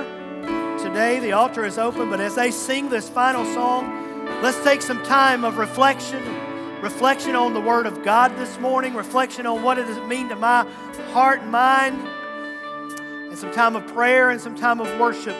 today. 0.85 1.19
The 1.19 1.31
altar 1.31 1.65
is 1.65 1.79
open, 1.79 2.11
but 2.11 2.19
as 2.19 2.35
they 2.35 2.51
sing 2.51 2.89
this 2.89 3.09
final 3.09 3.43
song, 3.55 4.25
let's 4.43 4.61
take 4.63 4.83
some 4.83 5.01
time 5.03 5.43
of 5.43 5.57
reflection. 5.57 6.23
Reflection 6.79 7.35
on 7.35 7.55
the 7.55 7.59
Word 7.59 7.87
of 7.87 8.03
God 8.03 8.37
this 8.37 8.59
morning, 8.59 8.93
reflection 8.93 9.47
on 9.47 9.63
what 9.63 9.75
does 9.75 9.97
it 9.97 10.05
mean 10.07 10.29
to 10.29 10.35
my 10.35 10.63
heart 11.11 11.41
and 11.41 11.51
mind, 11.51 11.99
and 13.29 13.37
some 13.37 13.51
time 13.51 13.75
of 13.75 13.87
prayer 13.87 14.29
and 14.29 14.39
some 14.39 14.53
time 14.53 14.79
of 14.79 14.99
worship. 14.99 15.35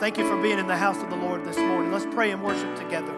Thank 0.00 0.16
you 0.16 0.26
for 0.26 0.40
being 0.40 0.58
in 0.58 0.66
the 0.66 0.78
house 0.78 1.02
of 1.02 1.10
the 1.10 1.16
Lord 1.16 1.44
this 1.44 1.58
morning. 1.58 1.92
Let's 1.92 2.06
pray 2.06 2.30
and 2.30 2.42
worship 2.42 2.74
together. 2.76 3.14